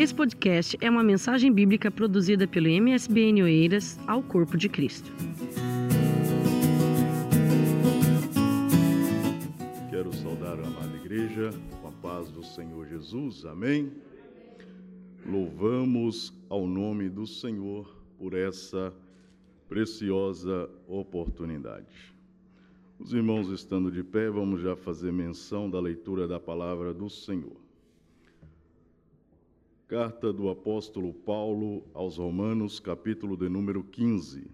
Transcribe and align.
Esse 0.00 0.14
podcast 0.14 0.78
é 0.80 0.88
uma 0.88 1.02
mensagem 1.02 1.52
bíblica 1.52 1.90
produzida 1.90 2.48
pelo 2.48 2.68
MSBN 2.68 3.42
Oeiras 3.42 3.98
ao 4.06 4.22
Corpo 4.22 4.56
de 4.56 4.66
Cristo. 4.66 5.12
Quero 9.90 10.10
saudar 10.14 10.58
a 10.58 10.66
amada 10.66 10.96
igreja 10.96 11.50
com 11.82 11.88
a 11.88 11.92
paz 11.92 12.30
do 12.30 12.42
Senhor 12.42 12.86
Jesus. 12.86 13.44
Amém. 13.44 13.92
Louvamos 15.26 16.32
ao 16.48 16.66
nome 16.66 17.10
do 17.10 17.26
Senhor 17.26 17.94
por 18.16 18.32
essa 18.32 18.94
preciosa 19.68 20.66
oportunidade. 20.88 22.14
Os 22.98 23.12
irmãos 23.12 23.50
estando 23.50 23.92
de 23.92 24.02
pé, 24.02 24.30
vamos 24.30 24.62
já 24.62 24.74
fazer 24.74 25.12
menção 25.12 25.68
da 25.68 25.78
leitura 25.78 26.26
da 26.26 26.40
palavra 26.40 26.94
do 26.94 27.10
Senhor. 27.10 27.59
Carta 29.90 30.32
do 30.32 30.48
apóstolo 30.48 31.12
Paulo 31.12 31.82
aos 31.92 32.16
Romanos, 32.16 32.78
capítulo 32.78 33.36
de 33.36 33.48
número 33.48 33.82
15. 33.82 34.48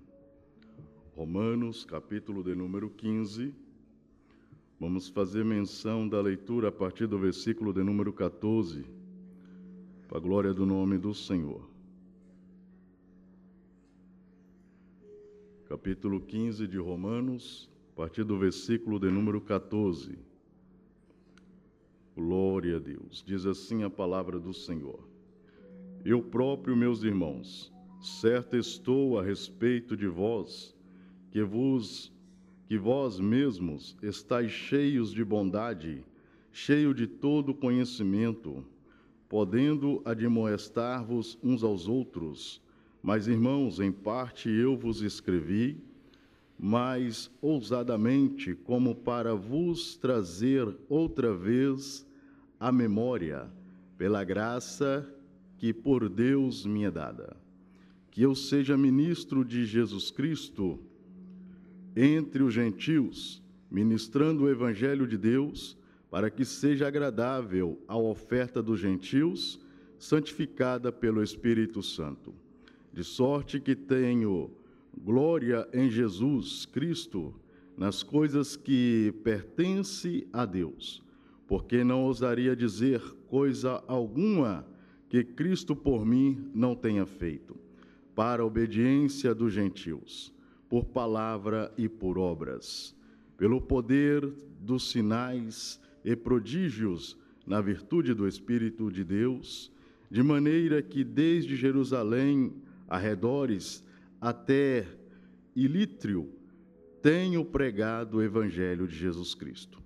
Romanos, 1.14 1.84
capítulo 1.84 2.42
de 2.42 2.54
número 2.54 2.88
15. 2.88 3.54
Vamos 4.80 5.10
fazer 5.10 5.44
menção 5.44 6.08
da 6.08 6.22
leitura 6.22 6.68
a 6.68 6.72
partir 6.72 7.06
do 7.06 7.18
versículo 7.18 7.70
de 7.74 7.84
número 7.84 8.14
14, 8.14 8.86
para 10.08 10.16
a 10.16 10.20
glória 10.22 10.54
do 10.54 10.64
nome 10.64 10.96
do 10.96 11.12
Senhor. 11.12 11.68
Capítulo 15.68 16.18
15 16.18 16.66
de 16.66 16.78
Romanos, 16.78 17.68
a 17.92 17.96
partir 17.96 18.24
do 18.24 18.38
versículo 18.38 18.98
de 18.98 19.10
número 19.10 19.42
14. 19.42 20.18
Glória 22.14 22.76
a 22.76 22.78
Deus. 22.78 23.22
Diz 23.22 23.44
assim 23.44 23.82
a 23.82 23.90
palavra 23.90 24.40
do 24.40 24.54
Senhor. 24.54 25.14
Eu 26.08 26.22
próprio, 26.22 26.76
meus 26.76 27.02
irmãos, 27.02 27.74
certo 28.00 28.56
estou 28.56 29.18
a 29.18 29.24
respeito 29.24 29.96
de 29.96 30.06
vós, 30.06 30.72
que 31.32 31.42
vos 31.42 32.12
que 32.68 32.78
vós 32.78 33.18
mesmos 33.18 33.96
estáis 34.00 34.52
cheios 34.52 35.12
de 35.12 35.24
bondade, 35.24 36.04
cheio 36.52 36.94
de 36.94 37.08
todo 37.08 37.52
conhecimento, 37.52 38.64
podendo 39.28 40.00
admoestar-vos 40.04 41.36
uns 41.42 41.64
aos 41.64 41.88
outros. 41.88 42.62
Mas, 43.02 43.26
irmãos, 43.26 43.80
em 43.80 43.90
parte 43.90 44.48
eu 44.48 44.76
vos 44.76 45.02
escrevi, 45.02 45.76
mais 46.56 47.28
ousadamente, 47.42 48.54
como 48.54 48.94
para 48.94 49.34
vos 49.34 49.96
trazer 49.96 50.72
outra 50.88 51.34
vez 51.34 52.06
a 52.60 52.70
memória, 52.70 53.50
pela 53.98 54.22
graça 54.22 55.12
que 55.58 55.72
por 55.72 56.08
Deus 56.08 56.66
me 56.66 56.84
é 56.84 56.90
dada. 56.90 57.36
Que 58.10 58.22
eu 58.22 58.34
seja 58.34 58.76
ministro 58.76 59.44
de 59.44 59.64
Jesus 59.64 60.10
Cristo 60.10 60.78
entre 61.94 62.42
os 62.42 62.52
gentios, 62.52 63.42
ministrando 63.70 64.44
o 64.44 64.50
Evangelho 64.50 65.06
de 65.06 65.16
Deus, 65.16 65.76
para 66.10 66.30
que 66.30 66.44
seja 66.44 66.86
agradável 66.86 67.80
a 67.88 67.96
oferta 67.96 68.62
dos 68.62 68.80
gentios, 68.80 69.58
santificada 69.98 70.92
pelo 70.92 71.22
Espírito 71.22 71.82
Santo. 71.82 72.34
De 72.92 73.02
sorte 73.02 73.60
que 73.60 73.74
tenho 73.74 74.50
glória 74.96 75.68
em 75.72 75.90
Jesus 75.90 76.66
Cristo 76.66 77.34
nas 77.76 78.02
coisas 78.02 78.56
que 78.56 79.12
pertencem 79.22 80.26
a 80.32 80.46
Deus, 80.46 81.02
porque 81.46 81.84
não 81.84 82.04
ousaria 82.04 82.56
dizer 82.56 83.00
coisa 83.28 83.82
alguma 83.86 84.66
que 85.08 85.22
Cristo 85.22 85.74
por 85.74 86.04
mim 86.04 86.50
não 86.54 86.74
tenha 86.74 87.06
feito, 87.06 87.56
para 88.14 88.42
a 88.42 88.46
obediência 88.46 89.34
dos 89.34 89.52
gentios, 89.52 90.32
por 90.68 90.86
palavra 90.86 91.72
e 91.76 91.88
por 91.88 92.18
obras, 92.18 92.94
pelo 93.36 93.60
poder 93.60 94.26
dos 94.60 94.90
sinais 94.90 95.80
e 96.04 96.16
prodígios 96.16 97.16
na 97.46 97.60
virtude 97.60 98.14
do 98.14 98.26
Espírito 98.26 98.90
de 98.90 99.04
Deus, 99.04 99.70
de 100.10 100.22
maneira 100.22 100.82
que 100.82 101.04
desde 101.04 101.54
Jerusalém 101.56 102.52
arredores 102.88 103.84
até 104.20 104.86
Ilítrio 105.54 106.28
tenho 107.02 107.44
pregado 107.44 108.18
o 108.18 108.22
evangelho 108.22 108.86
de 108.86 108.96
Jesus 108.96 109.34
Cristo 109.34 109.85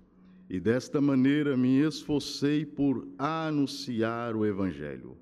e 0.51 0.59
desta 0.59 0.99
maneira 0.99 1.55
me 1.55 1.79
esforcei 1.79 2.65
por 2.65 3.07
anunciar 3.17 4.35
o 4.35 4.45
Evangelho, 4.45 5.17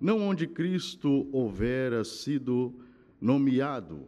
não 0.00 0.20
onde 0.20 0.48
Cristo 0.48 1.28
houvera 1.30 2.02
sido 2.04 2.74
nomeado, 3.20 4.00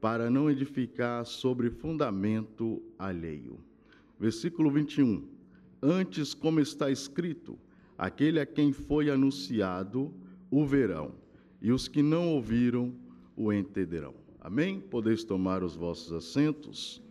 para 0.00 0.30
não 0.30 0.48
edificar 0.48 1.26
sobre 1.26 1.70
fundamento 1.70 2.80
alheio. 2.96 3.58
Versículo 4.16 4.70
21. 4.70 5.26
Antes, 5.82 6.34
como 6.34 6.60
está 6.60 6.88
escrito, 6.88 7.58
aquele 7.98 8.38
a 8.38 8.46
quem 8.46 8.72
foi 8.72 9.10
anunciado 9.10 10.14
o 10.48 10.64
verão, 10.64 11.16
e 11.60 11.72
os 11.72 11.88
que 11.88 12.00
não 12.00 12.28
ouviram 12.28 12.94
o 13.36 13.52
entenderão. 13.52 14.14
Amém? 14.40 14.78
Podeis 14.78 15.24
tomar 15.24 15.64
os 15.64 15.74
vossos 15.74 16.12
assentos. 16.12 17.02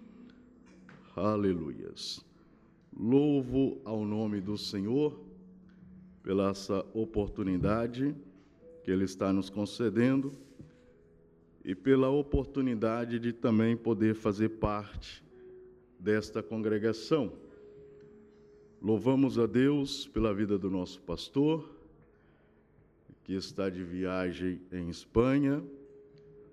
Aleluias. 1.14 2.31
Louvo 2.98 3.82
ao 3.86 4.06
nome 4.06 4.42
do 4.42 4.58
Senhor 4.58 5.20
pela 6.22 6.50
essa 6.50 6.86
oportunidade 6.94 8.16
que 8.84 8.92
Ele 8.92 9.06
está 9.06 9.32
nos 9.32 9.50
concedendo 9.50 10.32
e 11.64 11.76
pela 11.76 12.10
oportunidade 12.10 13.20
de 13.20 13.32
também 13.32 13.78
poder 13.78 14.16
fazer 14.16 14.50
parte 14.50 15.24
desta 16.00 16.42
congregação. 16.42 17.32
Louvamos 18.82 19.38
a 19.38 19.46
Deus 19.46 20.08
pela 20.08 20.34
vida 20.34 20.58
do 20.58 20.70
nosso 20.70 21.00
pastor, 21.02 21.70
que 23.24 23.34
está 23.34 23.70
de 23.70 23.84
viagem 23.84 24.60
em 24.72 24.90
Espanha, 24.90 25.64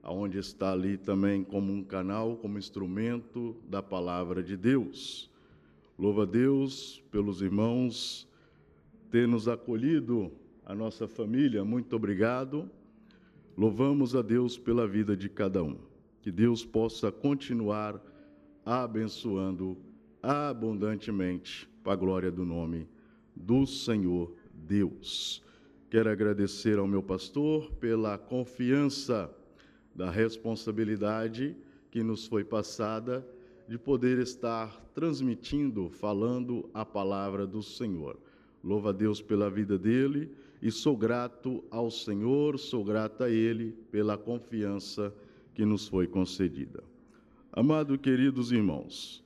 aonde 0.03 0.39
está 0.39 0.73
ali 0.73 0.99
também 0.99 1.43
como 1.43 1.73
um 1.73 1.83
canal, 1.83 2.37
como 2.37 2.59
instrumento 2.59 3.57
da 3.67 3.83
palavra 3.83 4.43
de 4.43 4.57
Deus. 4.57 5.31
Louva 5.99 6.23
a 6.23 6.27
Deus 6.27 7.03
pelos 7.11 7.43
irmãos 7.43 8.29
ter 9.11 9.27
nos 9.27 9.49
acolhido, 9.49 10.31
a 10.65 10.73
nossa 10.73 11.09
família, 11.09 11.65
muito 11.65 11.97
obrigado. 11.97 12.71
Louvamos 13.57 14.15
a 14.15 14.23
Deus 14.23 14.57
pela 14.57 14.87
vida 14.87 15.17
de 15.17 15.29
cada 15.29 15.61
um. 15.61 15.77
Que 16.23 16.31
Deus 16.31 16.65
possa 16.65 17.11
continuar 17.11 18.01
abençoando 18.65 19.77
abundantemente 20.23 21.69
para 21.83 21.95
a 21.95 21.97
glória 21.97 22.31
do 22.31 22.45
nome 22.45 22.87
do 23.35 23.67
Senhor 23.67 24.33
Deus. 24.55 25.43
Quero 25.91 26.11
agradecer 26.11 26.79
ao 26.79 26.87
meu 26.87 27.03
pastor 27.03 27.73
pela 27.73 28.17
confiança 28.17 29.29
da 29.93 30.13
responsabilidade 30.13 31.57
que 31.91 32.05
nos 32.05 32.25
foi 32.25 32.45
passada 32.45 33.27
de 33.69 33.79
poder 33.79 34.19
estar 34.19 34.81
transmitindo, 34.95 35.91
falando 35.91 36.71
a 36.73 36.87
palavra 36.87 37.47
do 37.47 37.63
Senhor. 37.63 38.19
Louva 38.65 38.89
a 38.89 38.93
Deus 38.93 39.21
pela 39.21 39.51
vida 39.51 39.79
dele 39.79 40.33
e 40.63 40.71
sou 40.71 40.97
grato 40.97 41.63
ao 41.71 41.91
Senhor, 41.91 42.59
sou 42.59 42.83
grato 42.83 43.23
a 43.23 43.31
ele 43.31 43.73
pela 43.91 44.17
confiança 44.17 45.15
que 45.55 45.67
nos 45.67 45.87
foi 45.87 46.07
concedida. 46.07 46.83
Amado 47.53 47.99
queridos 47.99 48.53
irmãos, 48.53 49.23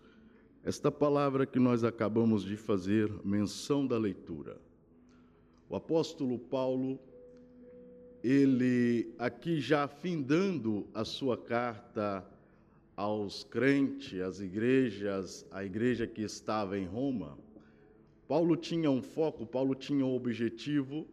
esta 0.64 0.91
palavra 0.91 1.47
que 1.47 1.60
nós 1.60 1.84
acabamos 1.84 2.42
de 2.42 2.56
fazer 2.56 3.12
menção 3.25 3.86
da 3.86 3.97
leitura. 3.97 4.56
O 5.69 5.76
apóstolo 5.76 6.38
Paulo 6.38 6.99
ele 8.22 9.12
aqui 9.19 9.61
já 9.61 9.88
findando 9.88 10.87
a 10.94 11.05
sua 11.05 11.37
carta 11.37 12.25
aos 13.02 13.43
crentes, 13.43 14.20
às 14.20 14.38
igrejas, 14.38 15.44
a 15.50 15.64
igreja 15.64 16.06
que 16.06 16.22
estava 16.22 16.78
em 16.78 16.87
Roma, 16.87 17.37
Paulo 18.28 18.56
tinha 18.56 18.88
um 18.88 19.02
foco, 19.02 19.44
Paulo 19.44 19.75
tinha 19.75 20.06
um 20.06 20.14
objetivo 20.14 21.04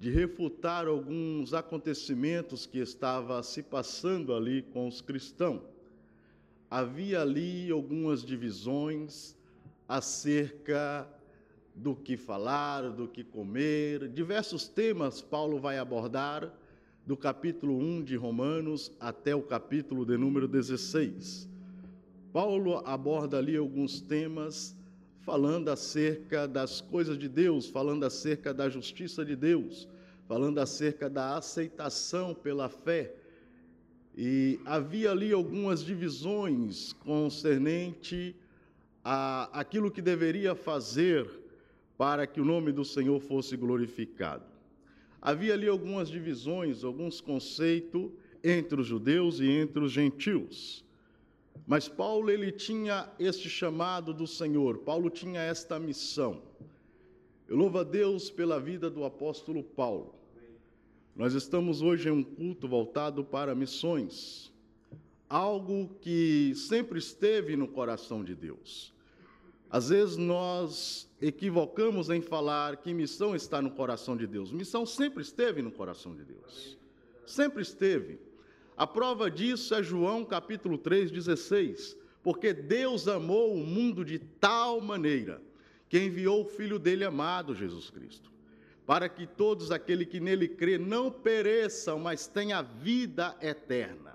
de 0.00 0.10
refutar 0.10 0.88
alguns 0.88 1.52
acontecimentos 1.52 2.64
que 2.64 2.78
estava 2.78 3.42
se 3.42 3.62
passando 3.62 4.34
ali 4.34 4.62
com 4.62 4.88
os 4.88 5.02
cristãos. 5.02 5.60
Havia 6.70 7.20
ali 7.20 7.70
algumas 7.70 8.24
divisões 8.24 9.36
acerca 9.86 11.06
do 11.74 11.94
que 11.94 12.16
falar, 12.16 12.90
do 12.90 13.06
que 13.06 13.22
comer, 13.22 14.08
diversos 14.08 14.66
temas 14.66 15.20
Paulo 15.20 15.60
vai 15.60 15.76
abordar 15.76 16.50
do 17.06 17.16
capítulo 17.16 17.78
1 17.78 18.02
de 18.02 18.16
Romanos 18.16 18.90
até 18.98 19.34
o 19.34 19.42
capítulo 19.42 20.06
de 20.06 20.16
número 20.16 20.48
16. 20.48 21.46
Paulo 22.32 22.78
aborda 22.86 23.36
ali 23.36 23.56
alguns 23.56 24.00
temas 24.00 24.74
falando 25.20 25.68
acerca 25.68 26.48
das 26.48 26.80
coisas 26.80 27.18
de 27.18 27.28
Deus, 27.28 27.68
falando 27.68 28.04
acerca 28.04 28.54
da 28.54 28.70
justiça 28.70 29.24
de 29.24 29.36
Deus, 29.36 29.86
falando 30.26 30.58
acerca 30.58 31.08
da 31.10 31.36
aceitação 31.36 32.34
pela 32.34 32.70
fé. 32.70 33.14
E 34.16 34.58
havia 34.64 35.10
ali 35.10 35.32
algumas 35.32 35.84
divisões 35.84 36.94
concernente 36.94 38.34
a 39.04 39.50
aquilo 39.60 39.90
que 39.90 40.00
deveria 40.00 40.54
fazer 40.54 41.28
para 41.98 42.26
que 42.26 42.40
o 42.40 42.44
nome 42.44 42.72
do 42.72 42.84
Senhor 42.84 43.20
fosse 43.20 43.56
glorificado. 43.56 44.53
Havia 45.24 45.54
ali 45.54 45.66
algumas 45.66 46.10
divisões, 46.10 46.84
alguns 46.84 47.18
conceitos 47.18 48.10
entre 48.42 48.78
os 48.78 48.86
judeus 48.86 49.40
e 49.40 49.48
entre 49.48 49.82
os 49.82 49.90
gentios. 49.90 50.84
Mas 51.66 51.88
Paulo 51.88 52.30
ele 52.30 52.52
tinha 52.52 53.10
este 53.18 53.48
chamado 53.48 54.12
do 54.12 54.26
Senhor, 54.26 54.80
Paulo 54.80 55.08
tinha 55.08 55.40
esta 55.40 55.78
missão. 55.78 56.42
Eu 57.48 57.56
louvo 57.56 57.78
a 57.78 57.82
Deus 57.82 58.30
pela 58.30 58.60
vida 58.60 58.90
do 58.90 59.02
apóstolo 59.02 59.62
Paulo. 59.62 60.14
Nós 61.16 61.32
estamos 61.32 61.80
hoje 61.80 62.10
em 62.10 62.12
um 62.12 62.22
culto 62.22 62.68
voltado 62.68 63.24
para 63.24 63.54
missões, 63.54 64.52
algo 65.26 65.88
que 66.02 66.52
sempre 66.54 66.98
esteve 66.98 67.56
no 67.56 67.66
coração 67.66 68.22
de 68.22 68.34
Deus. 68.34 68.93
Às 69.70 69.88
vezes 69.88 70.16
nós 70.16 71.10
equivocamos 71.20 72.10
em 72.10 72.20
falar 72.20 72.76
que 72.76 72.94
missão 72.94 73.34
está 73.34 73.60
no 73.60 73.70
coração 73.70 74.16
de 74.16 74.26
Deus. 74.26 74.52
Missão 74.52 74.84
sempre 74.86 75.22
esteve 75.22 75.62
no 75.62 75.70
coração 75.70 76.14
de 76.14 76.24
Deus. 76.24 76.78
Sempre 77.26 77.62
esteve. 77.62 78.18
A 78.76 78.86
prova 78.86 79.30
disso 79.30 79.74
é 79.74 79.82
João 79.82 80.24
capítulo 80.24 80.76
3, 80.78 81.10
16. 81.10 81.96
Porque 82.22 82.54
Deus 82.54 83.06
amou 83.06 83.54
o 83.54 83.66
mundo 83.66 84.04
de 84.04 84.18
tal 84.18 84.80
maneira 84.80 85.42
que 85.88 85.98
enviou 85.98 86.42
o 86.42 86.48
Filho 86.48 86.78
dele 86.78 87.04
amado, 87.04 87.54
Jesus 87.54 87.90
Cristo, 87.90 88.32
para 88.86 89.08
que 89.08 89.26
todos 89.26 89.70
aqueles 89.70 90.08
que 90.08 90.18
nele 90.18 90.48
crê 90.48 90.78
não 90.78 91.10
pereçam, 91.10 91.98
mas 91.98 92.26
tenham 92.26 92.64
vida 92.80 93.36
eterna. 93.40 94.13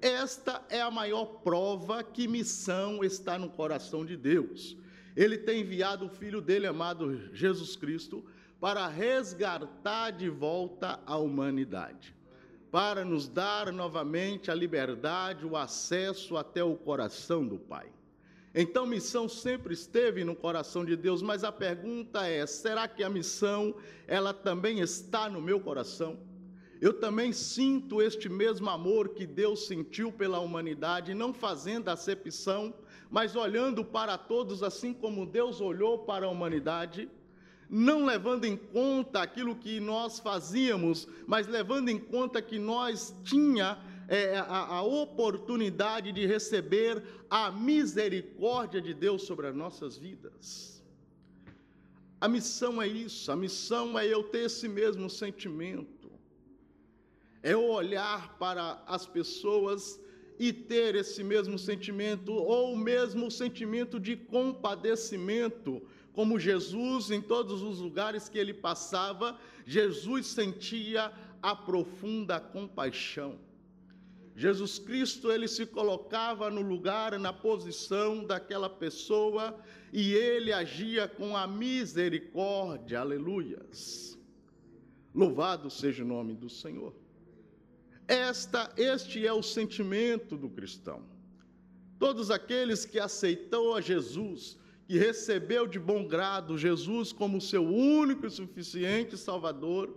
Esta 0.00 0.64
é 0.68 0.80
a 0.80 0.90
maior 0.90 1.26
prova 1.42 2.02
que 2.02 2.28
missão 2.28 3.02
está 3.04 3.38
no 3.38 3.50
coração 3.50 4.04
de 4.04 4.16
Deus. 4.16 4.76
Ele 5.16 5.36
tem 5.36 5.60
enviado 5.60 6.06
o 6.06 6.10
Filho 6.10 6.40
dele 6.40 6.66
amado, 6.66 7.28
Jesus 7.32 7.76
Cristo, 7.76 8.24
para 8.60 8.86
resgatar 8.86 10.10
de 10.10 10.28
volta 10.28 11.00
a 11.06 11.16
humanidade 11.16 12.14
para 12.70 13.04
nos 13.04 13.28
dar 13.28 13.72
novamente 13.72 14.50
a 14.50 14.54
liberdade, 14.54 15.44
o 15.44 15.56
acesso 15.56 16.36
até 16.36 16.62
o 16.62 16.76
coração 16.76 17.46
do 17.46 17.58
Pai. 17.58 17.90
Então, 18.54 18.86
missão 18.86 19.28
sempre 19.28 19.74
esteve 19.74 20.24
no 20.24 20.34
coração 20.34 20.84
de 20.84 20.96
Deus, 20.96 21.22
mas 21.22 21.44
a 21.44 21.52
pergunta 21.52 22.26
é: 22.26 22.44
será 22.46 22.88
que 22.88 23.02
a 23.02 23.10
missão 23.10 23.74
ela 24.06 24.32
também 24.32 24.80
está 24.80 25.28
no 25.28 25.40
meu 25.40 25.60
coração? 25.60 26.18
Eu 26.80 26.94
também 26.94 27.32
sinto 27.32 28.00
este 28.00 28.28
mesmo 28.28 28.70
amor 28.70 29.10
que 29.10 29.26
Deus 29.26 29.66
sentiu 29.66 30.10
pela 30.10 30.40
humanidade, 30.40 31.14
não 31.14 31.34
fazendo 31.34 31.88
acepção, 31.88 32.72
mas 33.10 33.36
olhando 33.36 33.84
para 33.84 34.16
todos 34.16 34.62
assim 34.62 34.92
como 34.92 35.26
Deus 35.26 35.60
olhou 35.60 35.98
para 35.98 36.26
a 36.26 36.30
humanidade 36.30 37.08
não 37.70 38.04
levando 38.04 38.44
em 38.44 38.56
conta 38.56 39.22
aquilo 39.22 39.54
que 39.54 39.78
nós 39.78 40.18
fazíamos, 40.18 41.06
mas 41.24 41.46
levando 41.46 41.88
em 41.88 41.98
conta 41.98 42.42
que 42.42 42.58
nós 42.58 43.14
tinha 43.22 43.78
é, 44.08 44.36
a, 44.38 44.74
a 44.78 44.82
oportunidade 44.82 46.10
de 46.10 46.26
receber 46.26 47.00
a 47.30 47.52
misericórdia 47.52 48.80
de 48.80 48.92
Deus 48.92 49.22
sobre 49.22 49.46
as 49.46 49.54
nossas 49.54 49.96
vidas. 49.96 50.82
A 52.20 52.26
missão 52.26 52.82
é 52.82 52.88
isso, 52.88 53.30
a 53.30 53.36
missão 53.36 53.96
é 53.96 54.04
eu 54.04 54.24
ter 54.24 54.46
esse 54.46 54.68
mesmo 54.68 55.08
sentimento, 55.08 55.99
é 57.42 57.56
olhar 57.56 58.36
para 58.38 58.82
as 58.86 59.06
pessoas 59.06 60.00
e 60.38 60.52
ter 60.52 60.94
esse 60.94 61.22
mesmo 61.22 61.58
sentimento, 61.58 62.32
ou 62.32 62.74
mesmo 62.76 63.30
sentimento 63.30 64.00
de 64.00 64.16
compadecimento 64.16 65.82
como 66.12 66.38
Jesus, 66.38 67.10
em 67.10 67.20
todos 67.20 67.62
os 67.62 67.78
lugares 67.78 68.28
que 68.28 68.38
ele 68.38 68.52
passava, 68.52 69.38
Jesus 69.64 70.26
sentia 70.26 71.12
a 71.42 71.54
profunda 71.54 72.40
compaixão. 72.40 73.38
Jesus 74.34 74.78
Cristo, 74.78 75.30
ele 75.30 75.46
se 75.46 75.66
colocava 75.66 76.50
no 76.50 76.62
lugar, 76.62 77.18
na 77.18 77.32
posição 77.32 78.24
daquela 78.24 78.70
pessoa 78.70 79.58
e 79.92 80.12
ele 80.12 80.52
agia 80.52 81.06
com 81.06 81.36
a 81.36 81.46
misericórdia, 81.46 83.00
aleluias. 83.00 84.18
Louvado 85.14 85.68
seja 85.70 86.02
o 86.02 86.06
nome 86.06 86.34
do 86.34 86.48
Senhor. 86.48 86.94
Esta, 88.10 88.72
este 88.76 89.24
é 89.24 89.32
o 89.32 89.40
sentimento 89.40 90.36
do 90.36 90.50
cristão. 90.50 91.00
Todos 91.96 92.28
aqueles 92.28 92.84
que 92.84 92.98
aceitou 92.98 93.76
a 93.76 93.80
Jesus, 93.80 94.58
que 94.88 94.98
recebeu 94.98 95.64
de 95.64 95.78
bom 95.78 96.08
grado 96.08 96.58
Jesus 96.58 97.12
como 97.12 97.40
seu 97.40 97.64
único 97.64 98.26
e 98.26 98.30
suficiente 98.30 99.16
Salvador, 99.16 99.96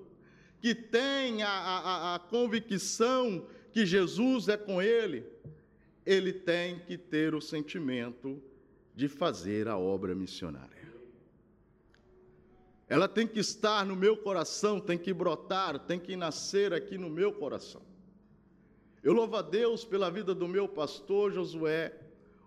que 0.61 0.75
tem 0.75 1.41
a, 1.41 1.49
a, 1.49 2.15
a 2.15 2.19
convicção 2.19 3.47
que 3.71 3.83
Jesus 3.83 4.47
é 4.47 4.57
com 4.57 4.79
ele, 4.79 5.25
ele 6.05 6.33
tem 6.33 6.77
que 6.77 6.99
ter 6.99 7.33
o 7.33 7.41
sentimento 7.41 8.39
de 8.95 9.07
fazer 9.07 9.67
a 9.67 9.75
obra 9.75 10.13
missionária. 10.13 10.87
Ela 12.87 13.07
tem 13.07 13.25
que 13.25 13.39
estar 13.39 13.83
no 13.83 13.95
meu 13.95 14.15
coração, 14.15 14.79
tem 14.79 14.99
que 14.99 15.11
brotar, 15.11 15.79
tem 15.79 15.99
que 15.99 16.15
nascer 16.15 16.73
aqui 16.73 16.95
no 16.95 17.09
meu 17.09 17.33
coração. 17.33 17.81
Eu 19.03 19.11
louvo 19.11 19.35
a 19.35 19.41
Deus 19.41 19.83
pela 19.83 20.09
vida 20.09 20.33
do 20.33 20.47
meu 20.47 20.65
pastor 20.65 21.29
Josué, 21.29 21.93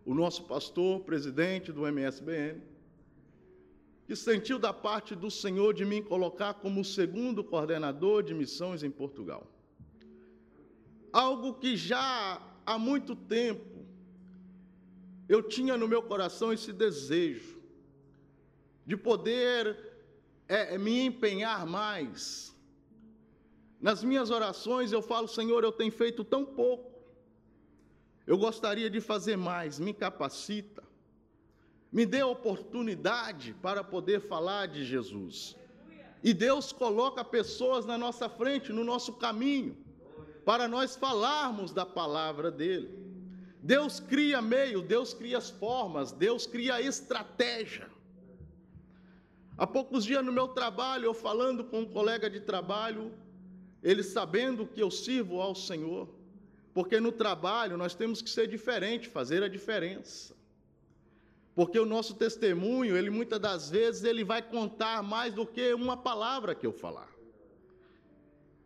o 0.06 0.14
nosso 0.14 0.44
pastor, 0.44 1.00
presidente 1.00 1.70
do 1.70 1.86
MSBN, 1.86 2.62
que 4.06 4.16
sentiu 4.16 4.58
da 4.58 4.72
parte 4.72 5.14
do 5.14 5.30
Senhor 5.30 5.74
de 5.74 5.84
me 5.84 6.00
colocar 6.00 6.54
como 6.54 6.82
segundo 6.82 7.44
coordenador 7.44 8.22
de 8.22 8.32
missões 8.32 8.82
em 8.82 8.90
Portugal. 8.90 9.46
Algo 11.12 11.52
que 11.54 11.76
já 11.76 12.40
há 12.64 12.78
muito 12.78 13.14
tempo 13.14 13.84
eu 15.28 15.42
tinha 15.42 15.76
no 15.76 15.86
meu 15.86 16.02
coração 16.02 16.54
esse 16.54 16.72
desejo 16.72 17.60
de 18.86 18.96
poder 18.96 19.76
é, 20.48 20.78
me 20.78 21.00
empenhar 21.04 21.66
mais. 21.66 22.55
Nas 23.80 24.02
minhas 24.02 24.30
orações 24.30 24.92
eu 24.92 25.02
falo, 25.02 25.28
Senhor, 25.28 25.62
eu 25.62 25.72
tenho 25.72 25.92
feito 25.92 26.24
tão 26.24 26.44
pouco. 26.44 26.90
Eu 28.26 28.36
gostaria 28.36 28.90
de 28.90 29.00
fazer 29.00 29.36
mais, 29.36 29.78
me 29.78 29.92
capacita. 29.92 30.82
Me 31.92 32.04
dê 32.04 32.22
oportunidade 32.22 33.54
para 33.62 33.84
poder 33.84 34.20
falar 34.20 34.66
de 34.66 34.84
Jesus. 34.84 35.56
E 36.22 36.34
Deus 36.34 36.72
coloca 36.72 37.24
pessoas 37.24 37.86
na 37.86 37.96
nossa 37.96 38.28
frente, 38.28 38.72
no 38.72 38.82
nosso 38.82 39.12
caminho, 39.12 39.76
para 40.44 40.66
nós 40.66 40.96
falarmos 40.96 41.72
da 41.72 41.86
palavra 41.86 42.50
dele. 42.50 42.90
Deus 43.62 44.00
cria 44.00 44.42
meio, 44.42 44.82
Deus 44.82 45.14
cria 45.14 45.38
as 45.38 45.50
formas, 45.50 46.12
Deus 46.12 46.46
cria 46.46 46.80
estratégia. 46.80 47.88
Há 49.56 49.66
poucos 49.66 50.04
dias 50.04 50.24
no 50.24 50.32
meu 50.32 50.48
trabalho, 50.48 51.06
eu 51.06 51.14
falando 51.14 51.64
com 51.64 51.80
um 51.80 51.86
colega 51.86 52.28
de 52.28 52.40
trabalho, 52.40 53.12
ele 53.86 54.02
sabendo 54.02 54.66
que 54.66 54.82
eu 54.82 54.90
sirvo 54.90 55.40
ao 55.40 55.54
Senhor, 55.54 56.08
porque 56.74 56.98
no 56.98 57.12
trabalho 57.12 57.76
nós 57.76 57.94
temos 57.94 58.20
que 58.20 58.28
ser 58.28 58.48
diferente, 58.48 59.08
fazer 59.08 59.44
a 59.44 59.48
diferença. 59.48 60.34
Porque 61.54 61.78
o 61.78 61.86
nosso 61.86 62.14
testemunho, 62.16 62.96
ele 62.96 63.10
muitas 63.10 63.38
das 63.38 63.70
vezes 63.70 64.02
ele 64.02 64.24
vai 64.24 64.42
contar 64.42 65.04
mais 65.04 65.32
do 65.32 65.46
que 65.46 65.72
uma 65.72 65.96
palavra 65.96 66.52
que 66.52 66.66
eu 66.66 66.72
falar. 66.72 67.08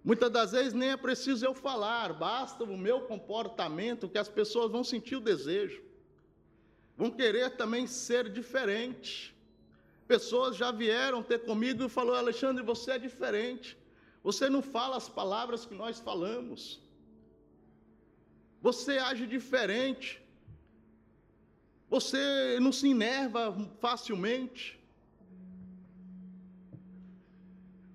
Muitas 0.03 0.31
das 0.31 0.53
vezes 0.53 0.73
nem 0.73 0.93
é 0.93 0.97
preciso 0.97 1.45
eu 1.45 1.53
falar, 1.53 2.15
basta 2.15 2.65
o 2.65 2.79
meu 2.79 3.03
comportamento 3.03 4.09
que 4.09 4.17
as 4.17 4.31
pessoas 4.39 4.73
vão 4.73 4.83
sentir 4.83 5.17
o 5.17 5.21
desejo. 5.21 5.83
Vão 6.97 7.11
querer 7.11 7.59
também 7.59 7.87
ser 7.87 8.31
diferente. 8.31 9.37
Pessoas 10.09 10.57
já 10.57 10.73
vieram 10.73 11.23
ter 11.23 11.41
comigo 11.41 11.85
e 11.85 11.91
falou: 11.91 12.15
"Alexandre, 12.15 12.65
você 12.65 12.93
é 12.93 12.99
diferente. 12.99 13.79
Você 14.23 14.49
não 14.51 14.63
fala 14.63 14.97
as 14.97 15.09
palavras 15.09 15.65
que 15.65 15.75
nós 15.75 15.99
falamos. 15.99 16.81
Você 18.61 18.99
age 18.99 19.27
diferente. 19.27 20.23
Você 21.89 22.61
não 22.61 22.71
se 22.71 22.89
enerva 22.91 23.57
facilmente. 23.81 24.79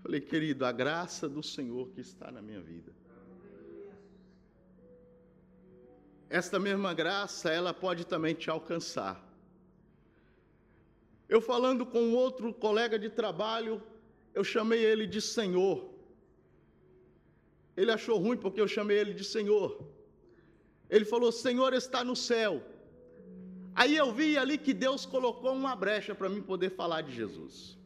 Falei, 0.02 0.20
querido, 0.20 0.66
a 0.66 0.72
graça 0.72 1.30
do 1.30 1.42
Senhor 1.42 1.90
que 1.90 2.02
está 2.02 2.32
na 2.32 2.42
minha 2.42 2.62
vida. 2.62 2.92
Esta 6.30 6.60
mesma 6.60 6.94
graça, 6.94 7.50
ela 7.50 7.74
pode 7.74 8.06
também 8.06 8.34
te 8.36 8.50
alcançar. 8.50 9.24
Eu 11.30 11.40
falando 11.42 11.86
com 11.86 12.14
outro 12.14 12.54
colega 12.54 13.00
de 13.00 13.10
trabalho, 13.10 13.82
eu 14.34 14.44
chamei 14.44 14.84
ele 14.84 15.08
de 15.08 15.22
Senhor. 15.22 15.95
Ele 17.76 17.92
achou 17.92 18.18
ruim 18.18 18.38
porque 18.38 18.62
eu 18.62 18.68
chamei 18.68 18.98
ele 18.98 19.14
de 19.14 19.24
Senhor. 19.24 19.86
Ele 20.90 21.06
falou: 21.06 21.32
Senhor 21.32 21.74
está 21.74 22.04
no 22.04 22.16
céu. 22.16 22.62
Aí 23.74 23.96
eu 23.96 24.14
vi 24.14 24.38
ali 24.38 24.58
que 24.58 24.74
Deus 24.74 25.06
colocou 25.06 25.54
uma 25.54 25.76
brecha 25.76 26.16
para 26.16 26.30
mim 26.30 26.42
poder 26.42 26.72
falar 26.72 27.02
de 27.02 27.14
Jesus. 27.14 27.78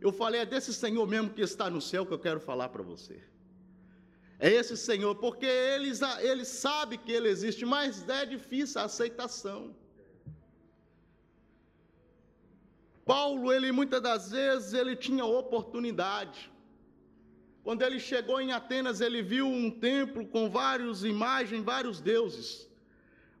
Eu 0.00 0.12
falei: 0.12 0.40
é 0.40 0.46
desse 0.46 0.74
Senhor 0.74 1.06
mesmo 1.06 1.30
que 1.30 1.42
está 1.42 1.70
no 1.70 1.80
céu 1.80 2.04
que 2.04 2.12
eu 2.12 2.18
quero 2.18 2.40
falar 2.40 2.68
para 2.70 2.82
você. 2.82 3.20
É 4.38 4.50
esse 4.50 4.76
Senhor, 4.76 5.14
porque 5.14 5.46
ele, 5.46 5.92
ele 6.20 6.44
sabe 6.44 6.98
que 6.98 7.12
ele 7.12 7.28
existe, 7.28 7.64
mas 7.64 8.08
é 8.08 8.26
difícil 8.26 8.80
a 8.80 8.84
aceitação. 8.84 9.72
Paulo, 13.04 13.52
ele 13.52 13.70
muitas 13.70 14.02
das 14.02 14.32
vezes, 14.32 14.72
ele 14.72 14.96
tinha 14.96 15.24
oportunidade. 15.24 16.51
Quando 17.62 17.82
ele 17.82 18.00
chegou 18.00 18.40
em 18.40 18.52
Atenas, 18.52 19.00
ele 19.00 19.22
viu 19.22 19.46
um 19.46 19.70
templo 19.70 20.26
com 20.26 20.50
várias 20.50 21.04
imagens, 21.04 21.62
vários 21.62 22.00
deuses. 22.00 22.68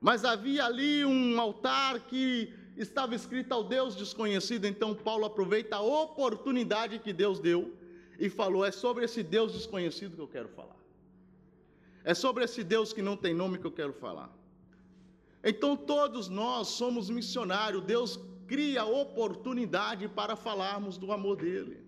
Mas 0.00 0.24
havia 0.24 0.64
ali 0.64 1.04
um 1.04 1.40
altar 1.40 2.00
que 2.00 2.52
estava 2.76 3.14
escrito 3.14 3.52
ao 3.52 3.64
Deus 3.64 3.96
desconhecido. 3.96 4.64
Então 4.66 4.94
Paulo 4.94 5.24
aproveita 5.24 5.76
a 5.76 5.80
oportunidade 5.80 6.98
que 6.98 7.12
Deus 7.12 7.40
deu 7.40 7.74
e 8.18 8.28
falou: 8.28 8.64
É 8.64 8.70
sobre 8.70 9.04
esse 9.04 9.22
Deus 9.22 9.52
desconhecido 9.52 10.14
que 10.14 10.22
eu 10.22 10.28
quero 10.28 10.48
falar. 10.48 10.76
É 12.04 12.14
sobre 12.14 12.44
esse 12.44 12.64
Deus 12.64 12.92
que 12.92 13.02
não 13.02 13.16
tem 13.16 13.34
nome 13.34 13.58
que 13.58 13.66
eu 13.66 13.72
quero 13.72 13.92
falar. 13.92 14.30
Então 15.42 15.76
todos 15.76 16.28
nós 16.28 16.68
somos 16.68 17.10
missionários. 17.10 17.82
Deus 17.82 18.18
cria 18.46 18.84
oportunidade 18.84 20.08
para 20.08 20.36
falarmos 20.36 20.98
do 20.98 21.12
amor 21.12 21.36
dele, 21.36 21.80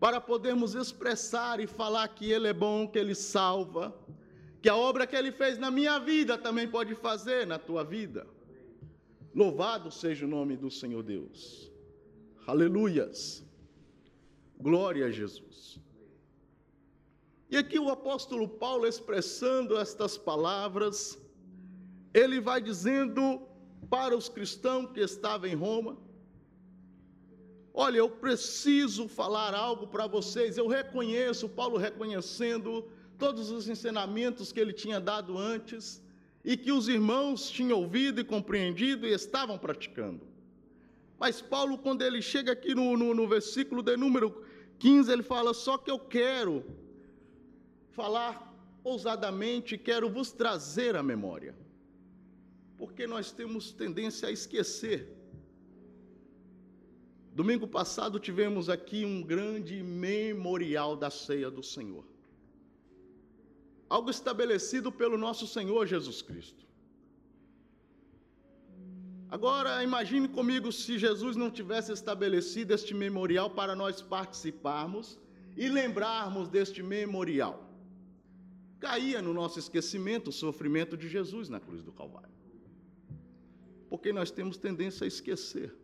para 0.00 0.18
podermos 0.18 0.74
expressar 0.74 1.60
e 1.60 1.66
falar 1.66 2.08
que 2.08 2.32
ele 2.32 2.48
é 2.48 2.54
bom, 2.54 2.88
que 2.88 2.98
ele 2.98 3.14
salva, 3.14 3.94
que 4.62 4.68
a 4.68 4.74
obra 4.74 5.06
que 5.06 5.14
ele 5.14 5.30
fez 5.30 5.58
na 5.58 5.70
minha 5.70 5.98
vida 5.98 6.38
também 6.38 6.66
pode 6.66 6.94
fazer 6.94 7.46
na 7.46 7.58
tua 7.58 7.84
vida. 7.84 8.26
Louvado 9.34 9.90
seja 9.90 10.24
o 10.24 10.28
nome 10.28 10.56
do 10.56 10.70
Senhor 10.70 11.02
Deus. 11.02 11.70
Aleluias. 12.46 13.44
Glória 14.58 15.06
a 15.06 15.10
Jesus. 15.10 15.78
E 17.50 17.56
aqui 17.56 17.78
o 17.78 17.90
apóstolo 17.90 18.48
Paulo 18.48 18.86
expressando 18.86 19.76
estas 19.76 20.16
palavras, 20.16 21.20
ele 22.14 22.40
vai 22.40 22.60
dizendo 22.60 23.42
para 23.90 24.16
os 24.16 24.28
cristãos 24.28 24.90
que 24.92 25.00
estavam 25.00 25.48
em 25.48 25.54
Roma: 25.54 25.96
Olha, 27.72 27.98
eu 27.98 28.10
preciso 28.10 29.08
falar 29.08 29.54
algo 29.54 29.86
para 29.86 30.06
vocês. 30.06 30.58
Eu 30.58 30.66
reconheço, 30.66 31.48
Paulo 31.48 31.76
reconhecendo 31.76 32.84
todos 33.18 33.50
os 33.50 33.68
ensinamentos 33.68 34.50
que 34.52 34.60
ele 34.60 34.72
tinha 34.72 34.98
dado 34.98 35.38
antes 35.38 36.02
e 36.44 36.56
que 36.56 36.72
os 36.72 36.88
irmãos 36.88 37.50
tinham 37.50 37.78
ouvido 37.78 38.20
e 38.20 38.24
compreendido 38.24 39.06
e 39.06 39.12
estavam 39.12 39.58
praticando. 39.58 40.26
Mas 41.18 41.40
Paulo, 41.40 41.78
quando 41.78 42.02
ele 42.02 42.20
chega 42.20 42.52
aqui 42.52 42.74
no, 42.74 42.96
no, 42.96 43.14
no 43.14 43.28
versículo 43.28 43.82
de 43.82 43.96
número 43.96 44.44
15, 44.78 45.12
ele 45.12 45.22
fala: 45.22 45.52
Só 45.52 45.76
que 45.76 45.90
eu 45.90 45.98
quero 45.98 46.64
falar 47.90 48.52
ousadamente, 48.82 49.76
quero 49.76 50.08
vos 50.08 50.32
trazer 50.32 50.96
à 50.96 51.02
memória 51.02 51.54
porque 52.80 53.06
nós 53.06 53.30
temos 53.30 53.72
tendência 53.72 54.26
a 54.28 54.32
esquecer. 54.32 55.14
Domingo 57.34 57.66
passado 57.66 58.18
tivemos 58.18 58.68
aqui 58.68 59.04
um 59.04 59.22
grande 59.22 59.82
memorial 59.82 60.96
da 60.96 61.10
ceia 61.10 61.50
do 61.50 61.62
Senhor. 61.62 62.04
Algo 63.88 64.10
estabelecido 64.10 64.90
pelo 64.90 65.16
nosso 65.16 65.46
Senhor 65.46 65.86
Jesus 65.86 66.22
Cristo. 66.22 66.66
Agora, 69.28 69.82
imagine 69.84 70.28
comigo 70.28 70.72
se 70.72 70.98
Jesus 70.98 71.36
não 71.36 71.50
tivesse 71.50 71.92
estabelecido 71.92 72.74
este 72.74 72.92
memorial 72.94 73.50
para 73.50 73.76
nós 73.76 74.02
participarmos 74.02 75.18
e 75.56 75.68
lembrarmos 75.68 76.48
deste 76.48 76.82
memorial. 76.82 77.68
Caía 78.80 79.22
no 79.22 79.32
nosso 79.32 79.58
esquecimento 79.58 80.30
o 80.30 80.32
sofrimento 80.32 80.96
de 80.96 81.08
Jesus 81.08 81.48
na 81.48 81.60
cruz 81.60 81.82
do 81.82 81.92
Calvário 81.92 82.40
porque 83.90 84.12
nós 84.12 84.30
temos 84.30 84.56
tendência 84.56 85.04
a 85.04 85.08
esquecer. 85.08 85.74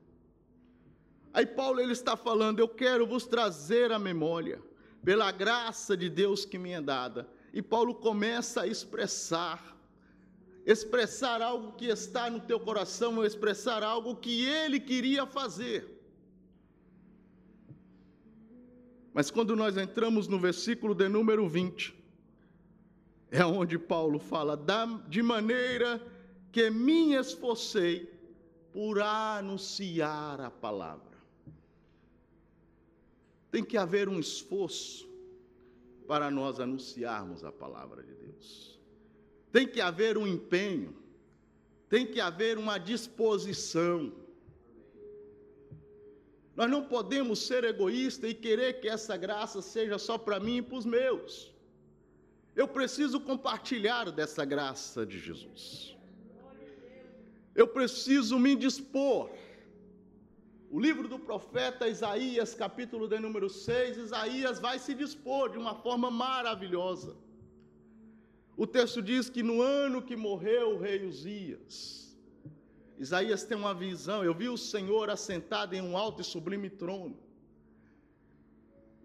Aí 1.36 1.44
Paulo 1.44 1.80
ele 1.80 1.92
está 1.92 2.16
falando: 2.16 2.60
"Eu 2.60 2.68
quero 2.82 3.06
vos 3.06 3.26
trazer 3.26 3.92
à 3.92 3.98
memória, 3.98 4.58
pela 5.04 5.30
graça 5.30 5.94
de 5.94 6.08
Deus 6.08 6.46
que 6.46 6.58
me 6.58 6.70
é 6.70 6.80
dada". 6.80 7.28
E 7.52 7.60
Paulo 7.60 7.94
começa 7.94 8.62
a 8.62 8.66
expressar 8.66 9.76
expressar 10.64 11.40
algo 11.40 11.72
que 11.72 11.86
está 11.86 12.28
no 12.28 12.40
teu 12.40 12.58
coração, 12.58 13.18
ou 13.18 13.24
expressar 13.24 13.84
algo 13.84 14.16
que 14.16 14.44
ele 14.44 14.80
queria 14.80 15.24
fazer. 15.24 15.80
Mas 19.14 19.30
quando 19.30 19.54
nós 19.54 19.76
entramos 19.76 20.26
no 20.26 20.40
versículo 20.40 20.92
de 20.94 21.08
número 21.08 21.48
20, 21.48 21.94
é 23.30 23.44
onde 23.44 23.78
Paulo 23.78 24.18
fala 24.18 24.58
de 25.08 25.22
maneira 25.22 26.02
que 26.50 26.68
me 26.68 27.14
esforcei 27.14 28.12
por 28.72 29.00
anunciar 29.00 30.40
a 30.40 30.50
palavra. 30.50 31.05
Tem 33.50 33.64
que 33.64 33.76
haver 33.76 34.08
um 34.08 34.18
esforço 34.18 35.08
para 36.06 36.30
nós 36.30 36.60
anunciarmos 36.60 37.44
a 37.44 37.52
palavra 37.52 38.02
de 38.02 38.14
Deus. 38.14 38.78
Tem 39.50 39.66
que 39.66 39.80
haver 39.80 40.18
um 40.18 40.26
empenho, 40.26 40.94
tem 41.88 42.06
que 42.06 42.20
haver 42.20 42.58
uma 42.58 42.78
disposição. 42.78 44.12
Nós 46.54 46.70
não 46.70 46.84
podemos 46.84 47.40
ser 47.40 47.64
egoístas 47.64 48.30
e 48.30 48.34
querer 48.34 48.80
que 48.80 48.88
essa 48.88 49.16
graça 49.16 49.60
seja 49.62 49.98
só 49.98 50.16
para 50.16 50.40
mim 50.40 50.58
e 50.58 50.62
para 50.62 50.78
os 50.78 50.84
meus. 50.84 51.52
Eu 52.54 52.66
preciso 52.66 53.20
compartilhar 53.20 54.10
dessa 54.10 54.44
graça 54.44 55.04
de 55.04 55.18
Jesus 55.18 55.96
eu 57.56 57.66
preciso 57.66 58.38
me 58.38 58.54
dispor. 58.54 59.30
O 60.70 60.80
livro 60.80 61.06
do 61.08 61.18
profeta 61.18 61.88
Isaías, 61.88 62.54
capítulo 62.54 63.06
de 63.06 63.18
número 63.20 63.48
6, 63.48 63.96
Isaías 63.98 64.58
vai 64.58 64.78
se 64.78 64.94
dispor 64.94 65.50
de 65.50 65.58
uma 65.58 65.74
forma 65.74 66.10
maravilhosa. 66.10 67.16
O 68.56 68.66
texto 68.66 69.00
diz 69.00 69.28
que 69.28 69.42
no 69.42 69.62
ano 69.62 70.02
que 70.02 70.16
morreu 70.16 70.74
o 70.74 70.78
rei 70.78 71.04
Uzias, 71.04 72.16
Isaías 72.98 73.44
tem 73.44 73.56
uma 73.56 73.74
visão, 73.74 74.24
eu 74.24 74.34
vi 74.34 74.48
o 74.48 74.56
Senhor 74.56 75.10
assentado 75.10 75.74
em 75.74 75.82
um 75.82 75.96
alto 75.96 76.22
e 76.22 76.24
sublime 76.24 76.70
trono. 76.70 77.16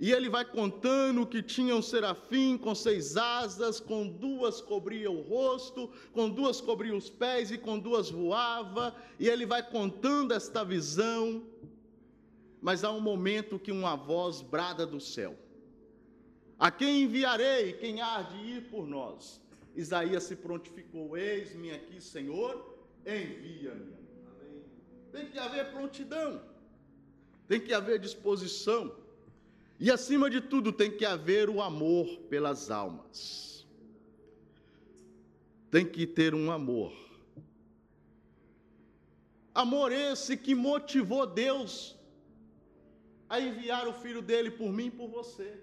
E 0.02 0.12
ele 0.12 0.30
vai 0.30 0.44
contando 0.44 1.28
que 1.28 1.44
tinha 1.44 1.76
um 1.76 1.82
serafim 1.82 2.58
com 2.58 2.74
seis 2.74 3.16
asas, 3.16 3.80
com 3.80 4.08
duas 4.08 4.60
cobria 4.60 5.12
o 5.12 5.22
rosto, 5.22 5.92
com 6.12 6.28
duas 6.28 6.60
cobria 6.60 6.96
os 6.96 7.08
pés 7.08 7.52
e 7.52 7.58
com 7.60 7.78
duas 7.78 8.10
voava. 8.10 8.96
E 9.20 9.30
ele 9.30 9.46
vai 9.46 9.62
contando 9.62 10.34
esta 10.34 10.66
visão. 10.66 11.44
Mas 12.60 12.84
há 12.84 12.92
um 12.92 13.00
momento 13.00 13.60
que 13.60 13.72
uma 13.72 13.96
voz 13.96 14.42
brada 14.42 14.88
do 14.88 15.00
céu: 15.00 15.38
A 16.58 16.72
quem 16.72 17.04
enviarei? 17.04 17.74
Quem 17.74 18.02
há 18.02 18.24
de 18.24 18.38
ir 18.38 18.72
por 18.72 18.88
nós? 18.88 19.40
Isaías 19.76 20.24
se 20.24 20.36
prontificou: 20.36 21.16
Eis-me 21.16 21.70
aqui, 21.70 22.02
Senhor, 22.02 22.76
envia-me. 23.06 23.94
Tem 25.12 25.28
que 25.28 25.38
haver 25.38 25.72
prontidão, 25.72 26.42
tem 27.48 27.60
que 27.60 27.72
haver 27.72 28.00
disposição. 28.00 29.01
E 29.84 29.90
acima 29.90 30.30
de 30.30 30.40
tudo, 30.40 30.72
tem 30.72 30.92
que 30.96 31.04
haver 31.04 31.50
o 31.50 31.60
amor 31.60 32.06
pelas 32.30 32.70
almas. 32.70 33.66
Tem 35.72 35.84
que 35.84 36.06
ter 36.06 36.36
um 36.36 36.52
amor. 36.52 36.94
Amor 39.56 39.92
esse 39.92 40.38
que 40.38 40.54
motivou 40.54 41.26
Deus 41.26 41.98
a 43.28 43.40
enviar 43.40 43.88
o 43.88 43.94
filho 43.94 44.22
dele 44.22 44.52
por 44.52 44.72
mim 44.72 44.86
e 44.86 44.92
por 44.92 45.10
você. 45.10 45.60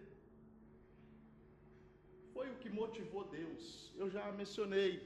Foi 2.35 2.51
o 2.51 2.57
que 2.57 2.69
motivou 2.69 3.23
Deus. 3.23 3.93
Eu 3.97 4.11
já 4.11 4.33
mencionei. 4.33 5.01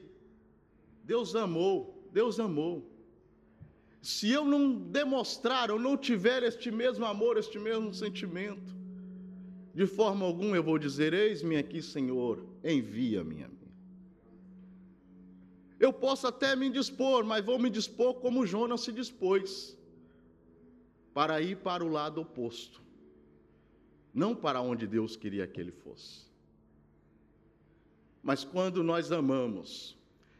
Deus 1.04 1.36
amou, 1.36 2.02
Deus 2.10 2.40
amou. 2.40 2.90
Se 4.00 4.30
eu 4.30 4.46
não 4.46 4.74
demonstrar 4.74 5.70
ou 5.70 5.78
não 5.78 5.98
tiver 5.98 6.42
este 6.42 6.70
mesmo 6.70 7.04
amor, 7.04 7.36
este 7.36 7.58
mesmo 7.58 7.92
sentimento, 7.92 8.81
de 9.74 9.86
forma 9.86 10.26
alguma 10.26 10.56
eu 10.56 10.62
vou 10.62 10.78
dizer: 10.78 11.12
Eis-me 11.14 11.56
aqui, 11.56 11.80
Senhor, 11.80 12.44
envia-me 12.62 13.44
a 13.44 13.48
mim. 13.48 13.58
Eu 15.80 15.92
posso 15.92 16.26
até 16.26 16.54
me 16.54 16.70
dispor, 16.70 17.24
mas 17.24 17.44
vou 17.44 17.58
me 17.58 17.68
dispor 17.68 18.14
como 18.14 18.46
Jonas 18.46 18.82
se 18.82 18.92
dispôs 18.92 19.76
para 21.12 21.40
ir 21.40 21.56
para 21.56 21.84
o 21.84 21.88
lado 21.88 22.20
oposto, 22.20 22.80
não 24.14 24.34
para 24.34 24.60
onde 24.60 24.86
Deus 24.86 25.16
queria 25.16 25.46
que 25.46 25.60
ele 25.60 25.72
fosse. 25.72 26.30
Mas 28.22 28.44
quando 28.44 28.84
nós 28.84 29.10
amamos, 29.10 29.96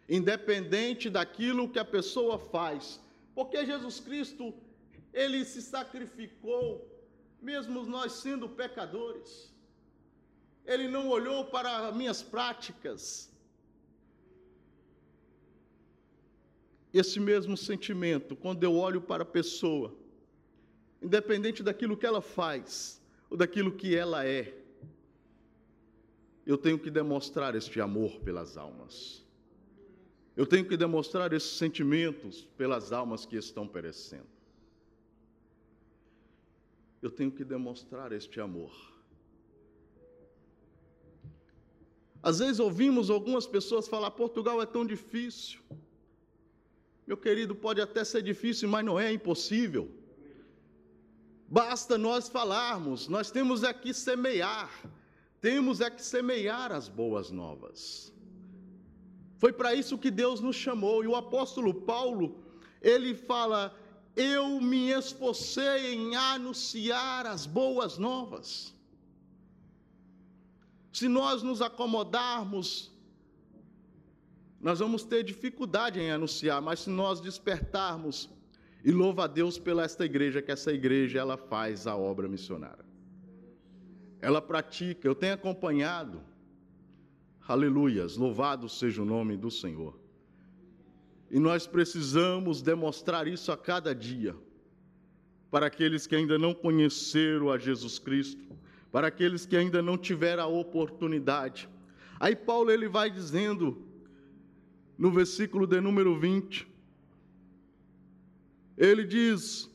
independente 0.09 1.11
daquilo 1.11 1.69
que 1.69 1.79
a 1.79 1.85
pessoa 1.85 2.39
faz, 2.39 3.01
porque 3.35 3.67
Jesus 3.67 3.99
Cristo, 3.99 4.55
ele 5.13 5.45
se 5.45 5.61
sacrificou, 5.61 6.89
mesmo 7.43 7.85
nós 7.85 8.13
sendo 8.13 8.49
pecadores. 8.49 9.53
Ele 10.65 10.87
não 10.87 11.09
olhou 11.09 11.45
para 11.47 11.91
minhas 11.91 12.23
práticas. 12.23 13.29
Esse 16.95 17.19
mesmo 17.19 17.57
sentimento, 17.57 18.37
quando 18.37 18.63
eu 18.63 18.77
olho 18.77 19.01
para 19.01 19.25
a 19.25 19.27
pessoa, 19.27 19.95
independente 21.03 21.63
daquilo 21.63 21.97
que 21.97 22.07
ela 22.07 22.21
faz 22.21 23.03
ou 23.29 23.37
daquilo 23.37 23.73
que 23.73 23.97
ela 23.97 24.25
é, 24.25 24.55
eu 26.47 26.57
tenho 26.57 26.79
que 26.79 26.91
demonstrar 26.91 27.55
este 27.55 27.81
amor 27.81 28.21
pelas 28.21 28.57
almas. 28.57 29.25
Eu 30.37 30.47
tenho 30.47 30.67
que 30.67 30.77
demonstrar 30.77 31.33
esses 31.33 31.51
sentimentos 31.51 32.45
pelas 32.57 32.93
almas 32.93 33.27
que 33.27 33.37
estão 33.37 33.67
perecendo. 33.67 34.32
Eu 37.03 37.11
tenho 37.11 37.33
que 37.33 37.45
demonstrar 37.45 38.13
este 38.13 38.41
amor. 38.41 38.73
Às 42.23 42.39
vezes 42.39 42.61
ouvimos 42.61 43.11
algumas 43.11 43.47
pessoas 43.47 43.89
falar: 43.89 44.13
Portugal 44.13 44.63
é 44.63 44.67
tão 44.67 44.87
difícil. 44.87 45.61
Meu 47.05 47.17
querido, 47.17 47.55
pode 47.55 47.81
até 47.81 48.05
ser 48.05 48.23
difícil, 48.23 48.69
mas 48.69 48.85
não 48.85 48.99
é 48.99 49.13
impossível. 49.13 49.91
Basta 51.49 51.99
nós 51.99 52.29
falarmos, 52.29 53.09
nós 53.09 53.31
temos 53.31 53.65
aqui 53.65 53.93
semear, 53.93 54.71
temos 55.41 55.81
é 55.81 55.91
que 55.91 56.03
semear 56.03 56.73
as 56.73 56.89
boas 56.89 57.31
novas. 57.31 58.13
Foi 59.37 59.53
para 59.53 59.75
isso 59.75 59.99
que 59.99 60.11
Deus 60.11 60.41
nos 60.41 60.55
chamou, 60.55 61.03
e 61.03 61.09
o 61.09 61.17
apóstolo 61.17 61.75
Paulo, 61.75 62.43
ele 62.81 63.13
fala: 63.13 63.77
Eu 64.15 64.61
me 64.61 64.91
esforcei 64.91 65.95
em 65.95 66.15
anunciar 66.15 67.27
as 67.27 67.47
boas 67.47 67.97
novas. 67.97 68.75
Se 70.93 71.09
nós 71.09 71.43
nos 71.43 71.63
acomodarmos, 71.63 72.93
nós 74.61 74.79
vamos 74.79 75.03
ter 75.03 75.25
dificuldade 75.25 75.99
em 75.99 76.11
anunciar, 76.11 76.61
mas 76.61 76.81
se 76.81 76.91
nós 76.91 77.21
despertarmos, 77.21 78.29
e 78.85 78.91
louva 78.91 79.25
a 79.25 79.27
Deus 79.27 79.59
pela 79.59 79.85
esta 79.85 80.05
igreja, 80.05 80.43
que 80.43 80.51
essa 80.51 80.73
igreja 80.73 81.21
ela 81.21 81.37
faz 81.37 81.87
a 81.87 81.97
obra 81.97 82.29
missionária. 82.29 82.85
Ela 84.21 84.43
pratica, 84.43 85.07
eu 85.07 85.15
tenho 85.15 85.35
acompanhado. 85.35 86.21
Aleluias, 87.47 88.17
louvado 88.17 88.69
seja 88.69 89.03
o 89.03 89.05
nome 89.05 89.37
do 89.37 89.51
Senhor. 89.51 90.02
E 91.33 91.39
nós 91.39 91.67
precisamos 91.67 92.61
demonstrar 92.61 93.27
isso 93.27 93.51
a 93.51 93.57
cada 93.57 93.95
dia, 93.95 94.37
para 95.51 95.65
aqueles 95.65 96.07
que 96.07 96.15
ainda 96.15 96.39
não 96.39 96.53
conheceram 96.53 97.51
a 97.51 97.57
Jesus 97.57 97.99
Cristo, 97.99 98.45
para 98.91 99.07
aqueles 99.07 99.47
que 99.47 99.57
ainda 99.57 99.81
não 99.81 99.97
tiveram 99.97 100.43
a 100.43 100.47
oportunidade. 100.47 101.71
Aí 102.21 102.37
Paulo 102.37 102.71
ele 102.71 102.87
vai 102.87 103.11
dizendo 103.11 103.83
no 104.99 105.11
versículo 105.11 105.67
de 105.67 105.81
número 105.81 106.21
20, 106.21 106.69
ele 108.77 109.03
diz: 109.03 109.71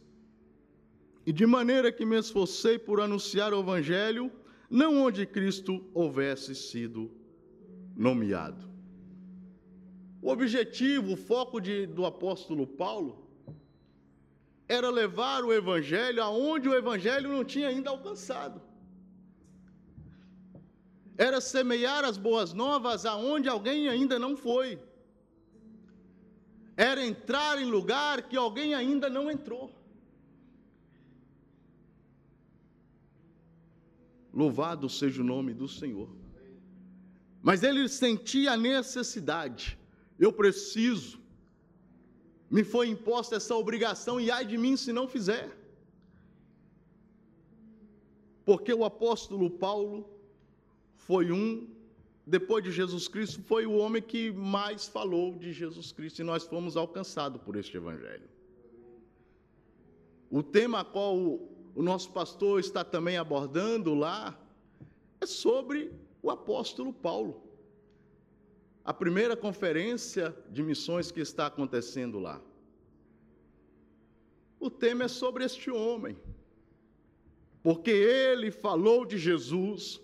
E 1.25 1.33
de 1.33 1.47
maneira 1.47 1.91
que 1.91 2.05
me 2.05 2.19
esforcei 2.19 2.77
por 2.77 3.01
anunciar 3.01 3.51
o 3.51 3.61
evangelho, 3.61 4.31
não 4.69 5.01
onde 5.01 5.25
Cristo 5.25 5.83
houvesse 5.91 6.53
sido 6.53 7.09
nomeado. 7.95 8.66
O 10.21 10.29
objetivo, 10.29 11.13
o 11.13 11.17
foco 11.17 11.59
de, 11.59 11.85
do 11.85 12.05
apóstolo 12.05 12.65
Paulo 12.65 13.27
era 14.67 14.89
levar 14.89 15.43
o 15.43 15.53
evangelho 15.53 16.21
aonde 16.23 16.67
o 16.67 16.75
evangelho 16.75 17.29
não 17.29 17.43
tinha 17.43 17.69
ainda 17.69 17.89
alcançado 17.89 18.61
era 21.17 21.41
semear 21.41 22.05
as 22.05 22.15
boas 22.15 22.53
novas 22.53 23.05
aonde 23.05 23.49
alguém 23.49 23.89
ainda 23.89 24.19
não 24.19 24.37
foi. 24.37 24.79
Era 26.75 27.03
entrar 27.03 27.59
em 27.59 27.65
lugar 27.65 28.29
que 28.29 28.37
alguém 28.37 28.75
ainda 28.75 29.09
não 29.09 29.31
entrou. 29.31 29.73
Louvado 34.31 34.87
seja 34.87 35.21
o 35.23 35.25
nome 35.25 35.55
do 35.55 35.67
Senhor. 35.67 36.07
Mas 37.41 37.63
ele 37.63 37.89
sentia 37.89 38.51
a 38.51 38.57
necessidade. 38.57 39.79
Eu 40.19 40.31
preciso. 40.33 41.19
Me 42.49 42.63
foi 42.63 42.87
imposta 42.87 43.35
essa 43.35 43.55
obrigação 43.55 44.19
e 44.19 44.31
ai 44.31 44.45
de 44.45 44.57
mim 44.57 44.77
se 44.77 44.93
não 44.93 45.07
fizer. 45.07 45.55
Porque 48.45 48.73
o 48.73 48.85
apóstolo 48.85 49.49
Paulo 49.49 50.09
foi 50.95 51.31
um, 51.31 51.67
depois 52.25 52.63
de 52.63 52.71
Jesus 52.71 53.07
Cristo, 53.07 53.41
foi 53.43 53.65
o 53.65 53.73
homem 53.73 54.01
que 54.01 54.31
mais 54.31 54.87
falou 54.87 55.33
de 55.33 55.51
Jesus 55.51 55.91
Cristo 55.91 56.19
e 56.19 56.23
nós 56.23 56.43
fomos 56.43 56.77
alcançados 56.77 57.41
por 57.41 57.55
este 57.55 57.75
Evangelho. 57.75 58.29
O 60.29 60.41
tema 60.41 60.81
a 60.81 60.85
qual 60.85 61.17
o 61.17 61.83
nosso 61.83 62.11
pastor 62.11 62.59
está 62.59 62.83
também 62.83 63.17
abordando 63.17 63.93
lá 63.93 64.37
é 65.21 65.25
sobre 65.25 65.91
o 66.21 66.29
apóstolo 66.29 66.91
Paulo. 66.91 67.46
A 68.87 68.93
primeira 68.93 69.35
conferência 69.35 70.33
de 70.49 70.63
missões 70.63 71.11
que 71.11 71.19
está 71.19 71.47
acontecendo 71.47 72.19
lá. 72.19 72.41
O 74.57 74.69
tema 74.69 75.03
é 75.03 75.07
sobre 75.09 75.43
este 75.43 75.69
homem, 75.69 76.17
porque 77.61 77.91
ele 77.91 78.49
falou 78.49 79.05
de 79.05 79.17
Jesus, 79.17 79.99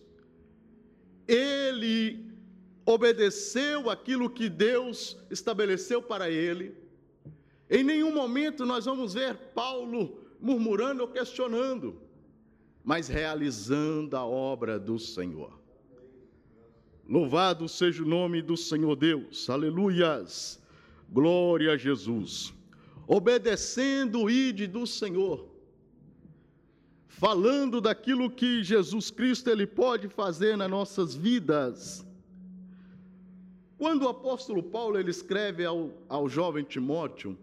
ele 1.26 2.30
obedeceu 2.86 3.89
aquilo 3.89 4.30
que 4.30 4.50
Deus 4.50 5.17
estabeleceu 5.32 6.02
para 6.02 6.30
ele. 6.30 6.76
Em 7.69 7.86
nenhum 7.86 8.13
momento 8.13 8.65
nós 8.65 8.84
vamos 8.84 9.13
ver 9.13 9.38
Paulo 9.56 10.19
murmurando 10.41 11.04
ou 11.04 11.08
questionando, 11.08 12.02
mas 12.84 13.08
realizando 13.08 14.17
a 14.17 14.26
obra 14.26 14.78
do 14.78 15.00
Senhor. 15.00 15.62
Louvado 17.08 17.68
seja 17.68 18.02
o 18.02 18.08
nome 18.08 18.42
do 18.42 18.56
Senhor 18.56 18.96
Deus, 18.96 19.50
aleluias, 19.50 20.62
glória 21.10 21.74
a 21.74 21.78
Jesus. 21.78 22.54
Obedecendo 23.06 24.24
o 24.24 24.30
ide 24.30 24.66
do 24.68 24.88
Senhor, 24.88 25.50
falando 27.08 27.82
daquilo 27.82 28.32
que 28.32 28.63
Jesus 28.63 29.12
Cristo 29.12 29.50
ele 29.50 29.68
pode 29.68 30.08
fazer 30.08 30.56
nas 30.56 30.70
nossas 30.70 31.13
vidas. 31.13 32.06
Quando 33.78 34.04
o 34.04 34.10
apóstolo 34.10 34.63
Paulo 34.63 34.98
ele 34.98 35.12
escreve 35.12 35.66
ao, 35.66 35.92
ao 36.08 36.30
jovem 36.30 36.63
Timóteo, 36.63 37.38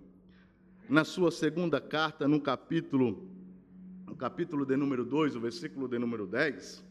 na 0.88 1.04
sua 1.04 1.30
segunda 1.30 1.80
carta, 1.82 2.26
no 2.26 2.40
capítulo, 2.40 3.28
no 4.06 4.16
capítulo 4.16 4.64
de 4.64 4.74
número 4.74 5.04
2, 5.04 5.36
o 5.36 5.40
versículo 5.40 5.86
de 5.86 5.98
número 5.98 6.26
10, 6.26 6.82